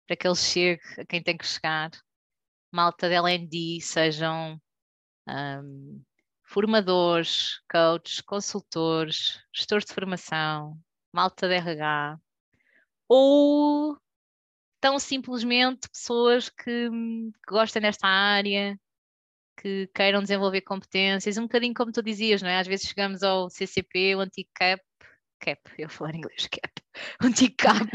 Para 0.08 0.16
que 0.16 0.28
ele 0.28 0.36
chegue 0.36 0.82
a 1.00 1.06
quem 1.06 1.22
tem 1.22 1.38
que 1.38 1.46
chegar. 1.46 1.92
Malta 2.72 3.08
da 3.08 3.16
LND, 3.16 3.80
sejam 3.82 4.60
um, 5.28 6.02
formadores, 6.44 7.60
coaches, 7.70 8.22
consultores, 8.22 9.40
gestores 9.54 9.86
de 9.86 9.94
formação, 9.94 10.78
malta 11.14 11.48
de 11.48 11.56
RH, 11.56 12.20
ou 13.08 13.98
tão 14.80 15.00
simplesmente 15.00 15.90
pessoas 15.90 16.50
que, 16.50 16.90
que 16.90 17.32
gostem 17.48 17.82
desta 17.82 18.08
área, 18.08 18.80
que 19.62 19.90
queiram 19.94 20.22
desenvolver 20.22 20.62
competências, 20.62 21.38
um 21.38 21.44
bocadinho 21.44 21.74
como 21.74 21.92
tu 21.92 22.02
dizias, 22.02 22.42
não 22.42 22.50
é? 22.50 22.60
Às 22.60 22.68
vezes 22.68 22.88
chegamos 22.88 23.24
ao 23.24 23.50
CCP, 23.50 24.16
o 24.16 24.20
antigo 24.20 24.50
CAP, 24.54 24.82
CAP, 25.40 25.60
eu 25.78 25.90
falar 25.90 26.16
inglês, 26.16 26.48
CAP, 26.48 26.82
o 27.24 27.28
antigo 27.28 27.56
CAP. 27.58 27.90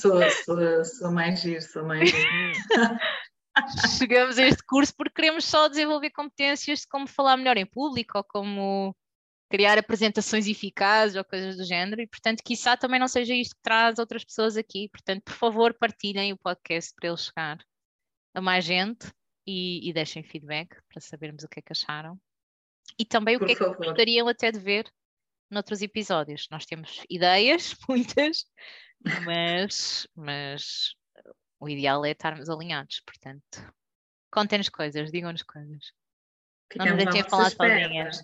sou, 0.00 0.20
sou, 0.44 0.84
sou 0.84 1.12
mais 1.12 1.40
giro, 1.40 1.62
sou 1.62 1.84
mais 1.84 2.08
giro. 2.08 2.30
Chegamos 3.98 4.38
a 4.38 4.46
este 4.46 4.62
curso 4.64 4.94
porque 4.96 5.14
queremos 5.14 5.44
só 5.44 5.68
desenvolver 5.68 6.10
competências 6.10 6.80
de 6.80 6.88
como 6.88 7.06
falar 7.06 7.36
melhor 7.36 7.56
em 7.56 7.66
público 7.66 8.16
ou 8.16 8.24
como 8.24 8.96
criar 9.50 9.76
apresentações 9.76 10.46
eficazes 10.46 11.16
ou 11.16 11.24
coisas 11.24 11.56
do 11.56 11.64
género, 11.64 12.00
e 12.00 12.06
portanto, 12.06 12.40
quiçá 12.42 12.76
também 12.76 13.00
não 13.00 13.08
seja 13.08 13.34
isto 13.34 13.56
que 13.56 13.62
traz 13.62 13.98
outras 13.98 14.24
pessoas 14.24 14.56
aqui. 14.56 14.88
Portanto, 14.88 15.24
por 15.24 15.34
favor, 15.34 15.74
partilhem 15.74 16.32
o 16.32 16.38
podcast 16.38 16.94
para 16.94 17.08
ele 17.08 17.18
chegar 17.18 17.58
a 18.32 18.40
mais 18.40 18.64
gente 18.64 19.12
e, 19.44 19.88
e 19.88 19.92
deixem 19.92 20.22
feedback 20.22 20.76
para 20.88 21.00
sabermos 21.00 21.42
o 21.42 21.48
que 21.48 21.58
é 21.58 21.62
que 21.62 21.72
acharam. 21.72 22.18
E 22.96 23.04
também 23.04 23.36
Por 23.38 23.44
o 23.44 23.48
que 23.48 23.56
favor. 23.56 23.72
é 23.72 23.76
que 23.76 23.86
gostariam 23.86 24.28
até 24.28 24.52
de 24.52 24.60
ver 24.60 24.88
noutros 25.50 25.82
episódios. 25.82 26.46
Nós 26.48 26.64
temos 26.64 27.04
ideias, 27.10 27.74
muitas, 27.88 28.44
mas, 29.24 30.06
mas 30.14 30.94
o 31.58 31.68
ideal 31.68 32.04
é 32.04 32.12
estarmos 32.12 32.48
alinhados. 32.48 33.02
Portanto, 33.04 33.74
contem-nos 34.30 34.68
coisas, 34.68 35.10
digam-nos 35.10 35.42
coisas. 35.42 35.92
Ficamos 36.72 36.92
não 36.92 36.96
nos 36.96 37.04
deixem 37.04 37.28
falar 37.28 37.50
sozinhas. 37.50 38.22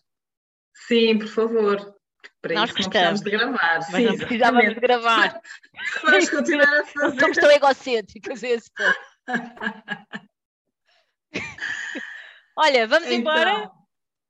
Sim, 0.87 1.19
por 1.19 1.29
favor. 1.29 1.97
Para 2.43 2.55
Nós 2.55 2.71
isso 2.71 2.77
gostamos. 2.77 3.21
não 3.21 3.23
precisamos 3.23 3.23
de 3.23 3.31
gravar. 3.31 3.79
Mas 3.79 3.87
Sim, 3.87 4.05
não 4.05 4.17
precisávamos 4.17 4.75
de 4.75 4.81
gravar. 4.81 5.41
Vamos 6.03 6.31
continuar 6.31 6.81
a 6.81 6.85
fazer. 6.85 7.21
Somos 7.21 7.37
tão 7.39 7.51
egocêntricos 7.51 8.43
esse 8.43 8.71
ponto. 8.73 8.99
Olha, 12.59 12.87
vamos 12.87 13.09
então, 13.09 13.19
embora. 13.19 13.71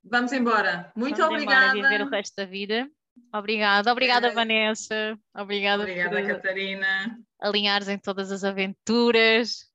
Vamos 0.03 0.33
embora. 0.33 0.93
Muito 0.97 1.17
vamos 1.17 1.35
obrigada. 1.35 1.77
Embora 1.77 1.91
viver 1.91 2.05
o 2.05 2.11
resto 2.11 2.35
da 2.37 2.45
vida. 2.45 2.91
Obrigada, 3.33 3.93
obrigada, 3.93 4.29
é. 4.29 4.31
Vanessa. 4.31 5.19
Obrigada, 5.35 5.83
obrigada 5.83 6.21
por 6.21 6.27
Catarina. 6.27 7.19
Alinhares 7.41 7.89
em 7.89 7.99
todas 7.99 8.33
as 8.33 8.43
aventuras. 8.45 9.67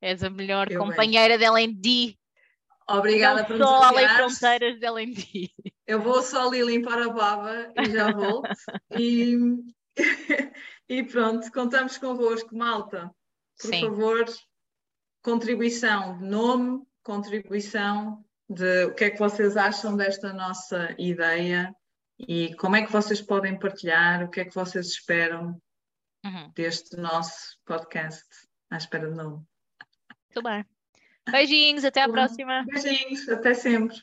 És 0.00 0.22
a 0.22 0.30
melhor 0.30 0.70
Eu 0.70 0.80
companheira 0.80 1.36
bem. 1.36 1.38
da 1.38 1.46
LND. 1.46 2.16
Obrigada 2.88 3.44
por 3.44 3.58
só 3.58 3.82
além 3.82 4.08
fronteiras 4.08 4.78
da 4.78 4.86
LND. 4.88 5.50
Eu 5.86 6.00
vou 6.00 6.22
só 6.22 6.46
ali 6.46 6.62
limpar 6.62 7.00
a 7.02 7.08
baba 7.08 7.72
e 7.76 7.90
já 7.90 8.12
volto. 8.12 8.48
e, 8.98 9.36
e 10.88 11.02
pronto, 11.02 11.50
contamos 11.50 11.98
convosco, 11.98 12.56
malta. 12.56 13.10
Por 13.60 13.70
Sim. 13.70 13.80
favor, 13.80 14.24
contribuição 15.22 16.18
de 16.18 16.24
nome, 16.24 16.82
contribuição 17.02 18.24
de 18.48 18.84
o 18.84 18.94
que 18.94 19.04
é 19.04 19.10
que 19.10 19.18
vocês 19.18 19.56
acham 19.56 19.96
desta 19.96 20.32
nossa 20.32 20.94
ideia 20.98 21.74
e 22.18 22.54
como 22.54 22.76
é 22.76 22.86
que 22.86 22.92
vocês 22.92 23.20
podem 23.20 23.58
partilhar, 23.58 24.24
o 24.24 24.30
que 24.30 24.40
é 24.40 24.44
que 24.44 24.54
vocês 24.54 24.86
esperam 24.86 25.60
uhum. 26.24 26.52
deste 26.54 26.96
nosso 26.96 27.58
podcast 27.64 28.24
à 28.70 28.76
espera 28.76 29.08
de 29.08 29.16
novo. 29.16 29.46
Muito 30.28 30.42
bem. 30.42 30.75
Beijinhos, 31.30 31.84
até 31.84 32.02
à 32.02 32.08
próxima. 32.08 32.64
Beijinhos, 32.66 33.28
até 33.28 33.54
sempre. 33.54 33.96